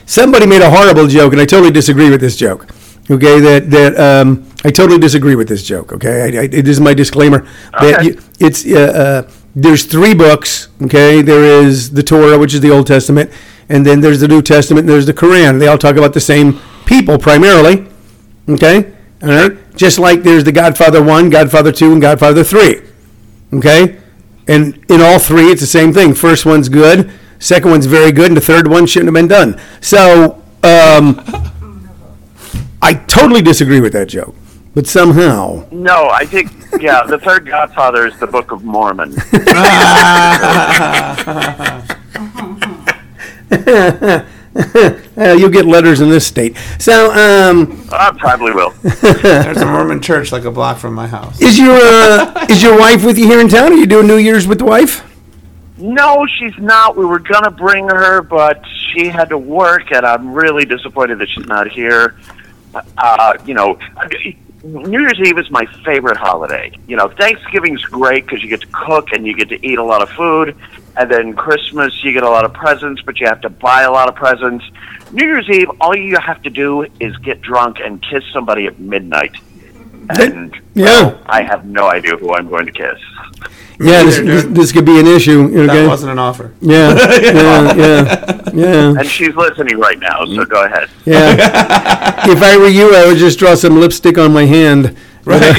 somebody 0.05 0.45
made 0.45 0.61
a 0.61 0.69
horrible 0.69 1.07
joke, 1.07 1.33
and 1.33 1.41
I 1.41 1.45
totally 1.45 1.71
disagree 1.71 2.11
with 2.11 2.21
this 2.21 2.35
joke. 2.35 2.67
Okay, 3.11 3.39
that 3.39 3.71
that 3.71 3.99
um, 3.99 4.47
I 4.63 4.69
totally 4.69 4.99
disagree 4.99 5.35
with 5.35 5.47
this 5.47 5.63
joke. 5.63 5.93
Okay, 5.93 6.21
I, 6.37 6.41
I, 6.41 6.43
it 6.45 6.67
is 6.67 6.79
my 6.79 6.93
disclaimer 6.93 7.47
that 7.79 7.95
Okay. 7.99 8.05
you, 8.05 8.21
it's 8.39 8.65
uh, 8.65 9.25
uh, 9.27 9.31
there's 9.55 9.85
three 9.85 10.13
books. 10.13 10.67
Okay, 10.83 11.21
there 11.21 11.43
is 11.63 11.91
the 11.91 12.03
Torah, 12.03 12.37
which 12.37 12.53
is 12.53 12.61
the 12.61 12.69
Old 12.69 12.85
Testament, 12.85 13.31
and 13.67 13.83
then 13.85 14.01
there's 14.01 14.19
the 14.19 14.27
New 14.27 14.41
Testament, 14.43 14.81
and 14.85 14.89
there's 14.89 15.07
the 15.07 15.13
Quran. 15.13 15.59
They 15.59 15.67
all 15.67 15.77
talk 15.77 15.95
about 15.95 16.13
the 16.13 16.19
same 16.21 16.59
people 16.85 17.17
primarily. 17.17 17.87
Okay, 18.47 18.93
all 19.23 19.29
right, 19.29 19.75
just 19.75 19.97
like 19.97 20.21
there's 20.21 20.43
the 20.43 20.51
Godfather 20.51 21.03
one, 21.03 21.31
Godfather 21.31 21.71
two, 21.71 21.91
and 21.91 22.01
Godfather 22.01 22.43
three. 22.43 22.81
Okay, 23.51 23.97
and 24.47 24.85
in 24.87 25.01
all 25.01 25.17
three, 25.17 25.47
it's 25.47 25.61
the 25.61 25.67
same 25.67 25.93
thing. 25.93 26.13
First 26.13 26.45
one's 26.45 26.69
good, 26.69 27.11
second 27.39 27.71
one's 27.71 27.87
very 27.87 28.11
good, 28.11 28.27
and 28.27 28.37
the 28.37 28.41
third 28.41 28.67
one 28.67 28.85
shouldn't 28.85 29.07
have 29.07 29.15
been 29.15 29.27
done. 29.27 29.59
So, 29.81 30.43
um, 30.61 31.25
I 32.89 32.95
totally 32.95 33.43
disagree 33.43 33.79
with 33.81 33.93
that 33.93 34.07
joke, 34.07 34.33
but 34.73 34.87
somehow, 34.87 35.67
No, 35.69 36.09
I 36.09 36.25
think, 36.25 36.51
yeah, 36.81 37.03
the 37.03 37.19
third 37.19 37.45
Godfather 37.45 38.07
is 38.07 38.17
the 38.17 38.25
Book 38.25 38.51
of 38.51 38.63
Mormon. 38.63 39.13
uh, 45.21 45.35
you'll 45.37 45.51
get 45.51 45.67
letters 45.67 46.01
in 46.01 46.09
this 46.09 46.25
state. 46.25 46.57
So, 46.79 47.11
um, 47.11 47.87
I 47.91 48.11
probably 48.17 48.53
will. 48.53 48.71
There's 49.21 49.61
a 49.61 49.67
Mormon 49.67 50.01
church 50.01 50.31
like 50.31 50.45
a 50.45 50.51
block 50.51 50.79
from 50.79 50.95
my 50.95 51.05
house. 51.05 51.39
is 51.39 51.59
your 51.59 51.77
uh, 51.79 52.43
is 52.49 52.63
your 52.63 52.75
wife 52.75 53.05
with 53.05 53.19
you 53.19 53.27
here 53.27 53.39
in 53.39 53.49
town? 53.49 53.71
Are 53.71 53.75
you 53.75 53.85
doing 53.85 54.07
New 54.07 54.17
Year's 54.17 54.47
with 54.47 54.57
the 54.57 54.65
wife? 54.65 55.05
No, 55.77 56.25
she's 56.39 56.57
not. 56.57 56.97
We 56.97 57.05
were 57.05 57.19
gonna 57.19 57.51
bring 57.51 57.87
her, 57.87 58.23
but 58.23 58.63
she 58.91 59.09
had 59.09 59.29
to 59.29 59.37
work, 59.37 59.91
and 59.91 60.07
I'm 60.07 60.33
really 60.33 60.65
disappointed 60.65 61.19
that 61.19 61.29
she's 61.29 61.45
not 61.45 61.67
here. 61.67 62.15
Uh, 62.73 63.33
you 63.45 63.53
know, 63.53 63.79
New 64.63 64.99
Year's 64.99 65.19
Eve 65.19 65.37
is 65.37 65.49
my 65.49 65.65
favorite 65.85 66.17
holiday. 66.17 66.71
You 66.87 66.97
know, 66.97 67.07
Thanksgiving's 67.07 67.83
great 67.83 68.25
because 68.25 68.43
you 68.43 68.49
get 68.49 68.61
to 68.61 68.67
cook 68.67 69.11
and 69.13 69.25
you 69.25 69.33
get 69.33 69.49
to 69.49 69.65
eat 69.65 69.79
a 69.79 69.83
lot 69.83 70.01
of 70.01 70.09
food, 70.09 70.55
and 70.97 71.09
then 71.09 71.33
Christmas 71.33 72.03
you 72.03 72.11
get 72.11 72.23
a 72.23 72.29
lot 72.29 72.45
of 72.45 72.53
presents, 72.53 73.01
but 73.01 73.19
you 73.19 73.27
have 73.27 73.41
to 73.41 73.49
buy 73.49 73.83
a 73.83 73.91
lot 73.91 74.09
of 74.09 74.15
presents. 74.15 74.65
New 75.11 75.25
Year's 75.25 75.49
Eve, 75.49 75.69
all 75.79 75.95
you 75.95 76.17
have 76.17 76.41
to 76.43 76.49
do 76.49 76.85
is 76.99 77.15
get 77.17 77.41
drunk 77.41 77.79
and 77.79 78.01
kiss 78.01 78.23
somebody 78.33 78.67
at 78.67 78.79
midnight. 78.79 79.35
And 80.09 80.55
Yeah. 80.73 80.85
well, 80.85 81.19
I 81.27 81.41
have 81.43 81.65
no 81.65 81.87
idea 81.89 82.15
who 82.17 82.33
I'm 82.33 82.47
going 82.49 82.65
to 82.65 82.71
kiss. 82.71 82.97
Yeah, 83.81 84.03
this, 84.03 84.17
this, 84.17 84.43
this 84.45 84.71
could 84.73 84.85
be 84.85 84.99
an 84.99 85.07
issue. 85.07 85.47
That 85.65 85.87
wasn't 85.87 86.11
an 86.11 86.19
offer. 86.19 86.51
Yeah, 86.59 86.93
yeah, 87.21 87.73
yeah. 87.75 88.49
Yeah. 88.53 88.89
And 88.99 89.05
she's 89.07 89.33
listening 89.35 89.77
right 89.79 89.97
now, 89.99 90.25
so 90.25 90.43
go 90.43 90.65
ahead. 90.65 90.89
Yeah. 91.05 91.35
if 92.29 92.41
I 92.43 92.57
were 92.57 92.67
you, 92.67 92.93
I 92.93 93.05
would 93.07 93.17
just 93.17 93.39
draw 93.39 93.55
some 93.55 93.79
lipstick 93.79 94.17
on 94.17 94.33
my 94.33 94.43
hand. 94.45 94.97
Right. 95.23 95.41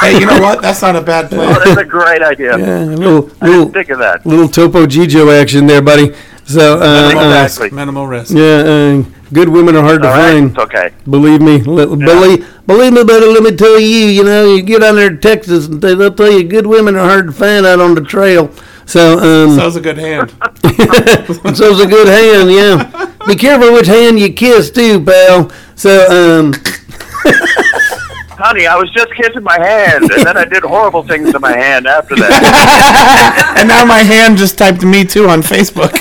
hey, 0.00 0.18
you 0.18 0.26
know 0.26 0.40
what? 0.40 0.60
That's 0.60 0.82
not 0.82 0.96
a 0.96 1.00
bad 1.00 1.26
Oh, 1.26 1.28
plan. 1.36 1.54
that's 1.64 1.80
a 1.80 1.84
great 1.84 2.22
idea. 2.22 2.58
Yeah, 2.58 2.84
a 2.84 2.86
little 2.96 3.30
I 3.40 3.46
little 3.46 3.64
didn't 3.66 3.72
think 3.74 3.88
of 3.90 3.98
that. 4.00 4.26
little 4.26 4.48
Topo 4.48 4.84
Gigio 4.86 5.30
action 5.40 5.66
there, 5.66 5.80
buddy. 5.82 6.14
So, 6.44 6.78
uh, 6.78 7.08
Minimal 7.08 7.24
uh, 7.32 7.42
risk. 7.42 7.72
Minimal 7.72 8.06
risk. 8.06 8.34
yeah, 8.34 8.42
uh, 8.42 9.02
good 9.34 9.48
women 9.50 9.76
are 9.76 9.82
hard 9.82 10.02
to 10.02 10.08
All 10.08 10.14
right, 10.14 10.32
find. 10.32 10.50
it's 10.50 10.58
okay. 10.58 10.90
Believe 11.08 11.40
me, 11.42 11.58
li- 11.58 11.86
believe, 11.96 12.46
believe 12.66 12.92
me, 12.92 13.04
buddy. 13.04 13.26
Let 13.26 13.42
me 13.42 13.54
tell 13.54 13.78
you. 13.78 14.06
You 14.06 14.24
know, 14.24 14.54
you 14.54 14.62
get 14.62 14.82
on 14.82 14.96
there 14.96 15.10
to 15.10 15.16
Texas, 15.16 15.66
and 15.66 15.82
they, 15.82 15.94
they'll 15.94 16.14
tell 16.14 16.30
you 16.30 16.44
good 16.44 16.66
women 16.66 16.94
are 16.96 17.06
hard 17.06 17.26
to 17.26 17.32
find 17.32 17.66
out 17.66 17.80
on 17.80 17.94
the 17.94 18.00
trail. 18.00 18.50
So, 18.86 19.14
um, 19.18 19.56
That 19.56 19.64
was 19.64 19.76
a 19.76 19.80
good 19.80 19.98
hand. 19.98 20.30
so's 21.56 21.80
a 21.80 21.86
good 21.86 22.06
hand. 22.08 22.50
Yeah, 22.52 23.12
be 23.26 23.34
careful 23.34 23.72
which 23.72 23.86
hand 23.86 24.18
you 24.18 24.32
kiss 24.32 24.70
too, 24.70 25.02
pal. 25.04 25.50
So, 25.74 26.06
um, 26.40 26.52
Honey, 28.36 28.66
I 28.66 28.76
was 28.76 28.90
just 28.90 29.14
kissing 29.14 29.42
my 29.44 29.58
hand, 29.58 30.10
and 30.10 30.26
then 30.26 30.36
I 30.36 30.44
did 30.44 30.64
horrible 30.64 31.02
things 31.04 31.30
to 31.32 31.38
my 31.38 31.56
hand 31.56 31.86
after 31.86 32.14
that. 32.16 33.54
and 33.58 33.68
now 33.68 33.84
my 33.84 34.00
hand 34.00 34.36
just 34.36 34.58
typed 34.58 34.82
me 34.82 35.04
too 35.04 35.28
on 35.28 35.40
Facebook. 35.40 35.92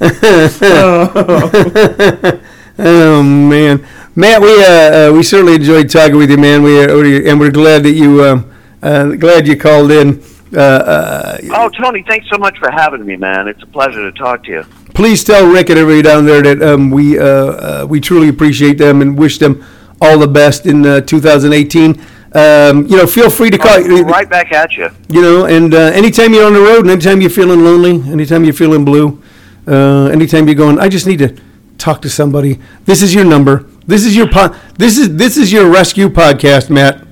Oh 2.78 3.22
man, 3.22 3.86
Matt, 4.14 4.42
we 4.42 4.62
uh, 4.62 5.08
uh, 5.08 5.12
we 5.14 5.22
certainly 5.22 5.54
enjoyed 5.54 5.88
talking 5.88 6.16
with 6.16 6.30
you, 6.30 6.36
man. 6.36 6.62
We 6.62 6.78
uh, 6.78 7.30
and 7.30 7.40
we're 7.40 7.50
glad 7.50 7.84
that 7.84 7.92
you 7.92 8.22
um, 8.22 8.52
uh, 8.82 9.14
glad 9.14 9.46
you 9.46 9.56
called 9.56 9.90
in. 9.90 10.22
Uh, 10.54 10.60
uh, 10.60 11.38
oh, 11.52 11.70
Tony, 11.70 12.04
thanks 12.06 12.28
so 12.30 12.36
much 12.36 12.58
for 12.58 12.70
having 12.70 13.06
me, 13.06 13.16
man. 13.16 13.48
It's 13.48 13.62
a 13.62 13.66
pleasure 13.66 14.10
to 14.10 14.18
talk 14.18 14.44
to 14.44 14.50
you. 14.50 14.64
please 14.92 15.24
tell 15.24 15.50
Rick 15.50 15.70
and 15.70 15.78
everybody 15.78 16.02
down 16.02 16.26
there 16.26 16.42
that 16.42 16.62
um, 16.62 16.90
we 16.90 17.18
uh, 17.18 17.24
uh, 17.24 17.86
we 17.88 17.98
truly 17.98 18.28
appreciate 18.28 18.76
them 18.76 19.00
and 19.00 19.18
wish 19.18 19.38
them 19.38 19.64
all 20.02 20.18
the 20.18 20.28
best 20.28 20.66
in 20.66 20.84
uh, 20.84 21.00
2018. 21.00 21.98
Um, 22.34 22.86
you 22.86 22.98
know, 22.98 23.06
feel 23.06 23.30
free 23.30 23.48
to 23.48 23.56
call. 23.56 23.80
Right 24.04 24.28
back 24.28 24.52
at 24.52 24.76
you. 24.76 24.90
You 25.08 25.22
know, 25.22 25.46
and 25.46 25.72
uh, 25.72 25.78
anytime 25.94 26.34
you're 26.34 26.44
on 26.44 26.52
the 26.52 26.60
road, 26.60 26.80
and 26.80 26.90
anytime 26.90 27.22
you're 27.22 27.30
feeling 27.30 27.64
lonely, 27.64 28.02
anytime 28.12 28.44
you're 28.44 28.52
feeling 28.52 28.84
blue, 28.84 29.22
uh, 29.66 30.06
anytime 30.12 30.46
you're 30.46 30.54
going, 30.54 30.78
I 30.78 30.88
just 30.88 31.06
need 31.06 31.18
to 31.18 31.36
talk 31.78 32.02
to 32.02 32.10
somebody. 32.10 32.58
This 32.84 33.02
is 33.02 33.14
your 33.14 33.24
number. 33.24 33.66
This 33.86 34.04
is 34.04 34.16
your 34.16 34.28
po- 34.28 34.54
This 34.78 34.98
is 34.98 35.16
this 35.16 35.36
is 35.36 35.52
your 35.52 35.70
rescue 35.70 36.08
podcast, 36.08 36.70
Matt. 36.70 37.04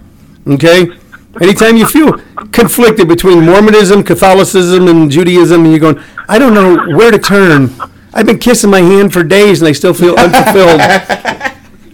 Okay. 0.47 0.87
Anytime 1.41 1.77
you 1.77 1.87
feel 1.87 2.13
conflicted 2.53 3.09
between 3.09 3.45
Mormonism, 3.45 4.05
Catholicism, 4.05 4.87
and 4.89 5.11
Judaism, 5.11 5.63
and 5.65 5.71
you're 5.71 5.81
going, 5.81 6.01
I 6.29 6.39
don't 6.39 6.55
know 6.55 6.97
where 6.97 7.11
to 7.11 7.19
turn. 7.19 7.71
I've 8.13 8.27
been 8.27 8.39
kissing 8.39 8.71
my 8.71 8.81
hand 8.81 9.13
for 9.13 9.25
days, 9.25 9.61
and 9.61 9.69
I 9.69 9.73
still 9.73 9.95
feel 9.95 10.15
unfulfilled. 10.17 10.81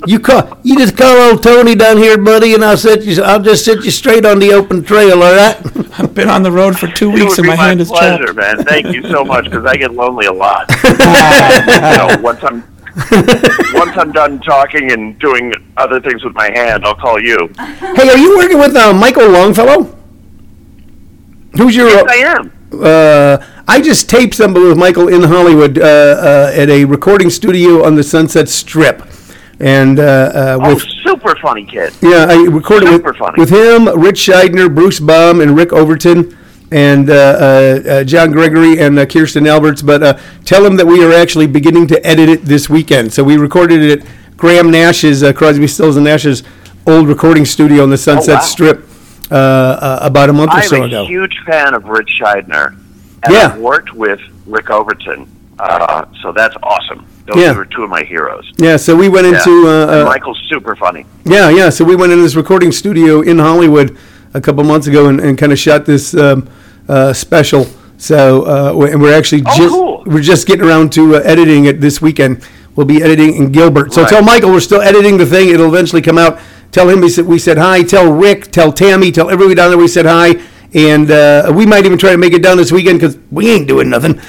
You 0.07 0.19
call, 0.19 0.59
you 0.63 0.79
just 0.79 0.97
call 0.97 1.31
old 1.31 1.43
Tony 1.43 1.75
down 1.75 1.99
here, 1.99 2.17
buddy, 2.17 2.55
and 2.55 2.65
I'll 2.65 2.77
set 2.77 3.05
you. 3.05 3.23
I'll 3.23 3.43
just 3.43 3.65
set 3.65 3.85
you 3.85 3.91
straight 3.91 4.25
on 4.25 4.39
the 4.39 4.53
open 4.53 4.83
trail. 4.83 5.23
All 5.23 5.35
right. 5.35 5.57
I've 5.99 6.15
been 6.15 6.31
on 6.31 6.43
the 6.43 6.53
road 6.53 6.79
for 6.79 6.87
two 6.87 7.11
weeks 7.11 7.39
and 7.39 7.47
my 7.47 7.57
my 7.57 7.67
hand 7.67 7.81
is 7.81 7.91
chapped. 7.91 8.25
pleasure, 8.25 8.33
man. 8.33 8.65
Thank 8.65 8.95
you 8.95 9.03
so 9.11 9.25
much 9.25 9.45
because 9.45 9.67
I 9.67 9.77
get 9.77 9.93
lonely 9.93 10.27
a 10.27 10.33
lot. 10.33 10.71
you 10.85 10.95
know, 10.97 12.17
once 12.23 12.43
I'm 12.43 12.65
once 13.75 13.97
I'm 13.97 14.13
done 14.13 14.41
talking 14.41 14.93
and 14.93 15.19
doing 15.19 15.53
other 15.77 16.01
things 16.01 16.25
with 16.25 16.35
my 16.35 16.51
hand, 16.51 16.85
I'll 16.85 16.95
call 16.95 17.21
you. 17.21 17.51
Hey, 17.59 18.09
are 18.09 18.19
you 18.19 18.37
working 18.37 18.59
with 18.59 18.75
uh, 18.75 18.95
Michael 18.95 19.29
Longfellow? 19.29 19.97
Who's 21.57 21.77
your? 21.77 21.89
Yes, 21.89 22.05
I 22.09 22.17
am. 22.17 22.53
Uh, 22.73 23.45
I 23.67 23.81
just 23.81 24.09
taped 24.09 24.35
something 24.35 24.63
with 24.63 24.79
Michael 24.79 25.09
in 25.09 25.23
Hollywood 25.23 25.79
uh, 25.79 25.83
uh, 25.83 26.53
at 26.55 26.71
a 26.71 26.85
recording 26.85 27.31
studio 27.31 27.85
on 27.85 27.97
the 27.97 28.03
Sunset 28.03 28.49
Strip, 28.49 29.03
and 29.61 29.99
uh, 29.99 30.03
uh, 30.03 30.59
Oh, 30.63 30.79
super 30.79 31.37
funny 31.37 31.65
kid. 31.65 31.93
yeah, 32.01 32.27
I 32.29 32.45
recorded 32.47 32.89
super 32.89 33.11
with, 33.11 33.17
funny. 33.19 33.41
with 33.41 33.51
him, 33.51 33.87
Rich 34.01 34.21
Shydner, 34.21 34.75
Bruce 34.75 35.01
Baum, 35.01 35.41
and 35.41 35.57
Rick 35.57 35.73
Overton. 35.73 36.37
And 36.73 37.11
uh, 37.11 37.15
uh, 37.15 37.89
uh, 37.91 38.05
John 38.05 38.31
Gregory 38.31 38.79
and 38.79 38.97
uh, 38.97 39.05
Kirsten 39.05 39.45
Alberts, 39.49 39.83
but 39.83 40.05
uh, 40.05 40.19
tell 40.45 40.63
them 40.63 40.77
that 40.77 40.87
we 40.87 41.05
are 41.05 41.13
actually 41.13 41.49
beginning 41.49 41.89
to 41.89 42.07
edit 42.07 42.29
it 42.29 42.45
this 42.45 42.71
weekend. 42.71 43.13
So 43.13 43.25
we 43.25 43.37
recorded 43.39 43.83
it 43.83 44.03
at 44.05 44.37
Graham 44.37 44.71
Nash's, 44.71 45.25
uh, 45.25 45.33
Crosby, 45.33 45.67
Stills 45.67 45.97
and 45.97 46.05
Nash's 46.05 46.45
old 46.87 47.09
recording 47.09 47.45
studio 47.45 47.83
on 47.83 47.91
the 47.91 47.99
Sunset 47.99 48.29
Oh, 48.31 48.35
wow. 48.37 48.41
Strip 48.43 48.89
uh, 49.33 49.35
uh, 49.35 49.99
about 50.03 50.31
a 50.31 50.33
month 50.33 50.53
or 50.53 50.59
I'm 50.59 50.63
so 50.63 50.83
a 50.85 51.05
huge 51.07 51.37
fan 51.45 51.75
of 51.75 51.87
Rich 51.87 52.21
Shydner, 52.23 52.69
and 53.25 53.33
Yeah. 53.35 53.51
I've 53.53 53.59
worked 53.59 53.93
with 53.93 54.21
Rick 54.47 54.71
Overton, 54.71 55.27
uh, 55.59 56.05
so 56.23 56.31
that's 56.31 56.55
awesome. 56.63 57.05
Those 57.33 57.43
Yeah. 57.43 57.55
are 57.57 57.65
two 57.65 57.85
of 57.85 57.91
my 57.91 58.03
heroes. 58.05 58.51
Yeah, 58.59 58.77
so 58.77 58.95
we 58.97 59.09
went 59.09 59.27
Yeah. 59.27 59.39
into 59.39 59.69
uh, 59.69 60.03
uh, 60.03 60.05
Michael's 60.07 60.41
super 60.49 60.75
funny. 60.77 61.05
Yeah, 61.25 61.49
yeah. 61.51 61.69
So 61.71 61.85
we 61.85 61.95
went 61.97 62.13
into 62.13 62.23
this 62.23 62.35
recording 62.37 62.73
studio 62.73 63.21
in 63.21 63.39
Hollywood 63.39 63.97
a 64.35 64.41
couple 64.41 64.65
months 64.65 64.87
ago 64.87 65.07
and, 65.07 65.21
and 65.21 65.39
kind 65.39 65.53
of 65.53 65.59
shot 65.59 65.87
this 65.87 66.15
um, 66.15 66.49
uh, 66.89 67.13
special. 67.13 67.67
So 67.99 68.43
uh, 68.43 68.73
we're 68.75 69.15
actually 69.17 69.43
Oh, 69.47 69.57
just 69.57 69.69
cool. 69.75 70.03
we're 70.07 70.23
just 70.23 70.47
getting 70.47 70.65
around 70.65 70.93
to 70.95 71.17
uh, 71.17 71.21
editing 71.21 71.67
it 71.67 71.81
this 71.81 72.01
weekend. 72.03 72.43
We'll 72.75 72.87
be 72.87 73.03
editing 73.03 73.37
in 73.37 73.53
Gilbert. 73.53 73.93
So 73.93 74.03
Right. 74.03 74.11
tell 74.11 74.23
Michael 74.23 74.51
we're 74.53 74.61
still 74.61 74.81
editing 74.81 75.19
the 75.19 75.27
thing. 75.27 75.51
It'll 75.51 75.67
eventually 75.75 76.03
come 76.03 76.17
out. 76.19 76.39
Tell 76.73 76.89
him 76.89 77.01
we 77.01 77.09
said 77.09 77.27
we 77.27 77.39
said 77.39 77.59
hi. 77.59 77.83
Tell 77.83 78.11
Rick. 78.13 78.51
Tell 78.53 78.73
Tammy. 78.73 79.11
Tell 79.13 79.29
everybody 79.29 79.55
down 79.55 79.71
there 79.71 79.79
we 79.79 79.89
said 79.89 80.07
hi. 80.07 80.37
And 80.73 81.11
uh, 81.11 81.53
we 81.55 81.67
might 81.67 81.85
even 81.85 81.99
try 81.99 82.13
to 82.13 82.19
make 82.19 82.33
it 82.33 82.43
down 82.43 82.57
this 82.57 82.71
weekend 82.73 83.01
because 83.01 83.19
we 83.31 83.51
ain't 83.51 83.67
doing 83.69 83.91
nothing. 83.91 84.21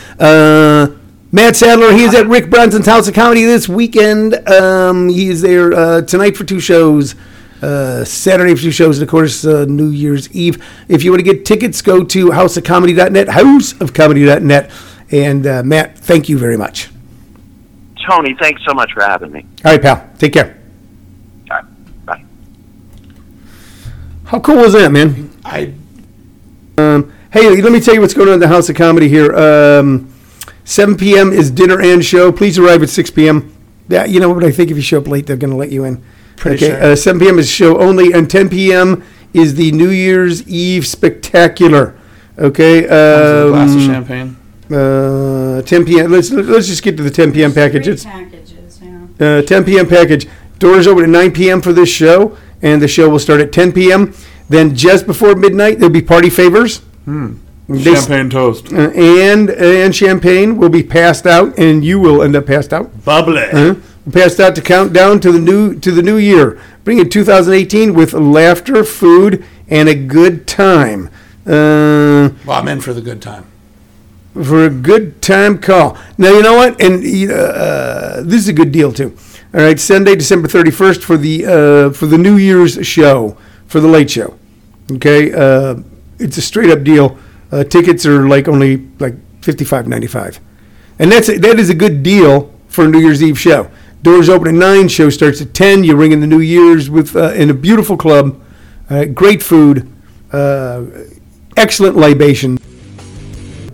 Matt 1.33 1.55
Sadler, 1.55 1.93
he 1.93 2.03
is 2.03 2.13
at 2.13 2.27
Rick 2.27 2.49
Bronson's 2.49 2.85
House 2.85 3.07
of 3.07 3.13
Comedy 3.13 3.45
this 3.45 3.69
weekend. 3.69 4.35
Um, 4.49 5.07
he 5.07 5.29
is 5.29 5.41
there 5.41 5.71
uh, 5.71 6.01
tonight 6.01 6.35
for 6.35 6.43
two 6.43 6.59
shows, 6.59 7.15
uh, 7.61 8.03
Saturday 8.03 8.53
for 8.53 8.63
two 8.63 8.71
shows, 8.71 8.97
and 8.97 9.03
of 9.03 9.09
course, 9.09 9.45
uh, 9.45 9.63
New 9.63 9.91
Year's 9.91 10.29
Eve. 10.35 10.61
If 10.89 11.05
you 11.05 11.11
want 11.11 11.23
to 11.25 11.33
get 11.33 11.45
tickets, 11.45 11.81
go 11.81 12.03
to 12.03 12.25
houseofcomedy.net, 12.31 13.27
houseofcomedy.net. 13.27 14.71
And 15.11 15.47
uh, 15.47 15.63
Matt, 15.63 15.97
thank 15.97 16.27
you 16.27 16.37
very 16.37 16.57
much. 16.57 16.89
Tony, 18.09 18.35
thanks 18.37 18.61
so 18.67 18.73
much 18.73 18.91
for 18.91 19.01
having 19.01 19.31
me. 19.31 19.45
All 19.63 19.71
right, 19.71 19.81
pal. 19.81 20.09
Take 20.17 20.33
care. 20.33 20.59
All 21.49 21.57
right, 21.57 22.05
bye. 22.05 22.25
How 24.25 24.41
cool 24.41 24.57
was 24.57 24.73
that, 24.73 24.91
man? 24.91 25.31
I 25.45 25.73
Um, 26.77 27.13
hey, 27.31 27.61
let 27.61 27.71
me 27.71 27.79
tell 27.79 27.93
you 27.93 28.01
what's 28.01 28.13
going 28.13 28.27
on 28.27 28.33
at 28.33 28.39
the 28.41 28.49
House 28.49 28.67
of 28.67 28.75
Comedy 28.75 29.07
here. 29.07 29.33
Um, 29.33 30.11
7 30.63 30.95
p.m. 30.97 31.31
is 31.31 31.51
dinner 31.51 31.81
and 31.81 32.03
show. 32.03 32.31
Please 32.31 32.57
arrive 32.57 32.83
at 32.83 32.89
6 32.89 33.11
p.m. 33.11 33.53
Yeah, 33.87 34.05
you 34.05 34.19
know 34.19 34.29
what 34.29 34.43
I 34.43 34.51
think 34.51 34.71
if 34.71 34.77
you 34.77 34.83
show 34.83 34.99
up 34.99 35.07
late, 35.07 35.25
they're 35.27 35.35
going 35.37 35.49
to 35.51 35.57
let 35.57 35.71
you 35.71 35.83
in. 35.83 36.03
Pretty 36.37 36.65
okay, 36.65 36.79
sure. 36.79 36.91
uh, 36.91 36.95
7 36.95 37.19
p.m. 37.19 37.39
is 37.39 37.49
show 37.49 37.79
only, 37.79 38.13
and 38.13 38.29
10 38.29 38.49
p.m. 38.49 39.03
is 39.33 39.55
the 39.55 39.71
New 39.71 39.89
Year's 39.89 40.47
Eve 40.47 40.87
spectacular. 40.87 41.97
Okay, 42.39 42.85
a 42.85 42.87
glass 43.49 43.71
of 43.71 43.81
um, 43.81 43.87
champagne. 43.87 44.37
uh, 44.73 45.61
10 45.63 45.85
p.m. 45.85 46.11
Let's 46.11 46.31
let's 46.31 46.67
just 46.67 46.81
get 46.83 46.95
to 46.97 47.03
the 47.03 47.11
10 47.11 47.33
p.m. 47.33 47.53
package. 47.53 47.87
It's 47.87 48.05
packages, 48.05 48.79
yeah. 48.81 49.39
uh, 49.39 49.41
10 49.41 49.65
p.m. 49.65 49.87
package. 49.87 50.27
Doors 50.57 50.87
open 50.87 51.03
at 51.03 51.09
9 51.09 51.31
p.m. 51.33 51.61
for 51.61 51.73
this 51.73 51.89
show, 51.89 52.37
and 52.61 52.81
the 52.81 52.87
show 52.87 53.09
will 53.09 53.19
start 53.19 53.41
at 53.41 53.51
10 53.51 53.73
p.m. 53.73 54.13
Then 54.47 54.75
just 54.75 55.05
before 55.05 55.35
midnight, 55.35 55.79
there'll 55.79 55.93
be 55.93 56.01
party 56.01 56.29
favors. 56.29 56.81
Champagne 57.79 58.29
toast. 58.29 58.71
uh, 58.73 58.89
and 58.91 59.49
and 59.49 59.95
champagne 59.95 60.57
will 60.57 60.69
be 60.69 60.83
passed 60.83 61.25
out, 61.25 61.57
and 61.57 61.83
you 61.85 61.99
will 61.99 62.21
end 62.21 62.35
up 62.35 62.45
passed 62.45 62.73
out. 62.73 63.03
Bubbly. 63.05 63.43
Uh, 63.51 63.75
passed 64.11 64.39
out 64.39 64.55
to 64.55 64.61
count 64.61 64.93
down 64.93 65.19
to 65.21 65.31
the 65.31 65.39
new 65.39 65.75
to 65.79 65.91
the 65.91 66.01
new 66.01 66.17
year, 66.17 66.59
bringing 66.83 67.09
2018 67.09 67.93
with 67.93 68.13
laughter, 68.13 68.83
food, 68.83 69.43
and 69.69 69.87
a 69.89 69.95
good 69.95 70.47
time. 70.47 71.09
Uh, 71.45 72.29
Well, 72.45 72.57
I'm 72.59 72.67
in 72.67 72.81
for 72.81 72.93
the 72.93 73.01
good 73.01 73.21
time. 73.21 73.45
for 74.33 74.65
a 74.65 74.69
good 74.69 75.21
time 75.21 75.57
call. 75.57 75.97
Now 76.17 76.31
you 76.31 76.41
know 76.41 76.55
what, 76.55 76.81
and 76.81 76.95
uh, 77.31 78.21
this 78.23 78.41
is 78.41 78.47
a 78.47 78.53
good 78.53 78.71
deal 78.71 78.91
too. 78.93 79.15
All 79.53 79.61
right, 79.61 79.79
Sunday, 79.79 80.15
December 80.15 80.47
31st 80.47 81.01
for 81.03 81.17
the 81.17 81.45
uh, 81.45 81.93
for 81.93 82.05
the 82.05 82.17
New 82.17 82.37
Year's 82.37 82.85
show 82.87 83.37
for 83.67 83.79
the 83.81 83.87
Late 83.87 84.09
Show. 84.09 84.37
Okay, 84.93 85.31
uh, 85.33 85.75
it's 86.19 86.37
a 86.37 86.41
straight 86.41 86.69
up 86.69 86.83
deal. 86.83 87.17
Uh, 87.51 87.63
tickets 87.63 88.05
are 88.05 88.27
like 88.27 88.47
only 88.47 88.77
like 88.99 89.15
55.95, 89.41 90.39
and 90.99 91.11
that's 91.11 91.27
a, 91.29 91.37
that 91.39 91.59
is 91.59 91.69
a 91.69 91.73
good 91.75 92.01
deal 92.03 92.53
for 92.67 92.85
a 92.85 92.87
New 92.87 92.99
Year's 92.99 93.21
Eve 93.21 93.37
show. 93.39 93.69
Doors 94.03 94.29
open 94.29 94.47
at 94.47 94.53
nine. 94.53 94.87
Show 94.87 95.09
starts 95.09 95.41
at 95.41 95.53
ten. 95.53 95.83
You 95.83 95.95
ring 95.95 96.11
in 96.11 96.21
the 96.21 96.27
New 96.27 96.39
Year's 96.39 96.89
with 96.89 97.15
uh, 97.15 97.33
in 97.33 97.49
a 97.49 97.53
beautiful 97.53 97.97
club, 97.97 98.41
uh, 98.89 99.05
great 99.05 99.43
food, 99.43 99.87
uh, 100.31 100.83
excellent 101.57 101.97
libation. 101.97 102.57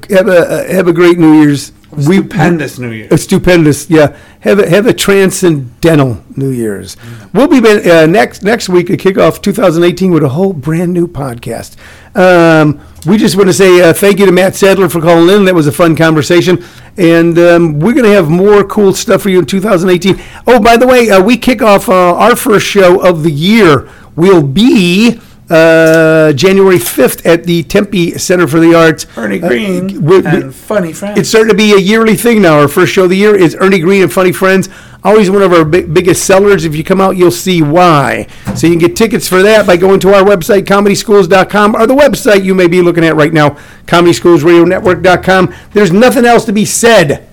Have 0.10 0.28
a 0.28 0.38
uh, 0.40 0.68
have 0.74 0.88
a 0.88 0.94
great 0.94 1.18
New 1.18 1.42
Year's. 1.42 1.72
We- 1.92 2.18
Stupendous 2.18 2.78
New 2.78 2.92
Year. 2.92 3.08
a 3.10 3.18
stupendous, 3.18 3.90
yeah. 3.90 4.18
Have 4.42 4.60
a 4.60 4.70
have 4.70 4.86
a 4.86 4.94
transcendental 4.94 6.22
New 6.36 6.50
Year's. 6.50 6.98
We'll 7.34 7.48
be 7.48 7.60
uh, 7.60 8.06
next 8.06 8.44
next 8.44 8.68
week 8.70 8.88
to 8.88 8.98
kick 8.98 9.18
off 9.18 9.42
2018 9.42 10.12
with 10.12 10.24
a 10.24 10.30
whole 10.30 10.52
brand 10.54 10.94
new 10.94 11.08
podcast. 11.08 11.78
Um, 12.16 12.82
we 13.06 13.18
just 13.18 13.36
want 13.36 13.48
to 13.48 13.54
say 13.54 13.82
uh, 13.82 13.94
thank 13.94 14.20
you 14.20 14.26
to 14.26 14.32
Matt 14.32 14.56
Sadler 14.56 14.90
for 14.90 15.02
calling 15.02 15.30
in. 15.36 15.46
That 15.46 15.56
was 15.56 15.68
a 15.68 15.72
fun 15.72 15.96
conversation. 15.96 16.64
And 16.98 17.38
um, 17.38 17.80
we're 17.80 17.94
going 17.94 18.06
to 18.06 18.12
have 18.12 18.30
more 18.30 18.64
cool 18.64 18.94
stuff 18.94 19.22
for 19.22 19.30
you 19.30 19.40
in 19.40 19.46
2018. 19.46 20.22
Oh, 20.48 20.60
by 20.60 20.78
the 20.78 20.88
way, 20.88 21.10
uh, 21.10 21.22
we 21.22 21.38
kick 21.38 21.62
off 21.62 21.90
uh, 21.90 22.16
our 22.16 22.36
first 22.36 22.66
show 22.66 23.02
of 23.02 23.24
the 23.24 23.32
year. 23.32 23.90
We'll 24.16 24.44
be 24.44 25.20
uh, 25.50 26.34
January 26.34 26.78
5th 26.78 27.26
at 27.26 27.44
the 27.46 27.64
Tempe 27.64 28.18
Center 28.18 28.48
for 28.48 28.60
the 28.60 28.74
Arts. 28.76 29.06
Ernie 29.16 29.42
Uh, 29.42 29.48
Green 29.48 30.02
we- 30.04 30.20
we- 30.20 30.26
and 30.26 30.54
Funny 30.54 30.94
Friends. 30.94 31.20
it's 31.20 31.30
starting 31.30 31.50
to 31.50 31.56
be 31.56 31.74
a 31.74 31.78
yearly 31.78 32.16
thing 32.16 32.42
now. 32.42 32.60
Our 32.60 32.68
first 32.68 32.92
show 32.94 33.04
of 33.06 33.10
the 33.10 33.18
year 33.18 33.36
is 33.36 33.56
Ernie 33.60 33.80
Green 33.80 34.04
and 34.04 34.12
Funny 34.12 34.32
Friends. 34.32 34.68
Always 35.04 35.30
one 35.30 35.42
of 35.42 35.54
our 35.54 35.64
big, 35.64 35.94
biggest 35.94 36.26
sellers. 36.26 36.66
If 36.66 36.76
you 36.76 36.84
come 36.84 37.00
out, 37.00 37.16
you'll 37.16 37.32
see 37.32 37.62
why. 37.62 38.28
So 38.56 38.68
you 38.68 38.74
can 38.74 38.80
get 38.80 38.96
tickets 38.96 39.28
for 39.28 39.42
that 39.44 39.66
by 39.66 39.78
going 39.78 40.00
to 40.02 40.14
our 40.14 40.24
website, 40.24 40.64
comedyschools.com, 40.64 41.76
or 41.76 41.88
the 41.88 41.96
website 41.96 42.44
you 42.44 42.54
may 42.56 42.68
be 42.68 42.82
looking 42.82 43.06
at 43.06 43.16
right 43.16 43.32
now, 43.32 43.56
comedyschoolsradionetwork.com. 43.86 45.54
There's 45.74 45.92
nothing 45.92 46.26
else 46.26 46.46
to 46.46 46.52
be 46.52 46.66
said. 46.66 47.27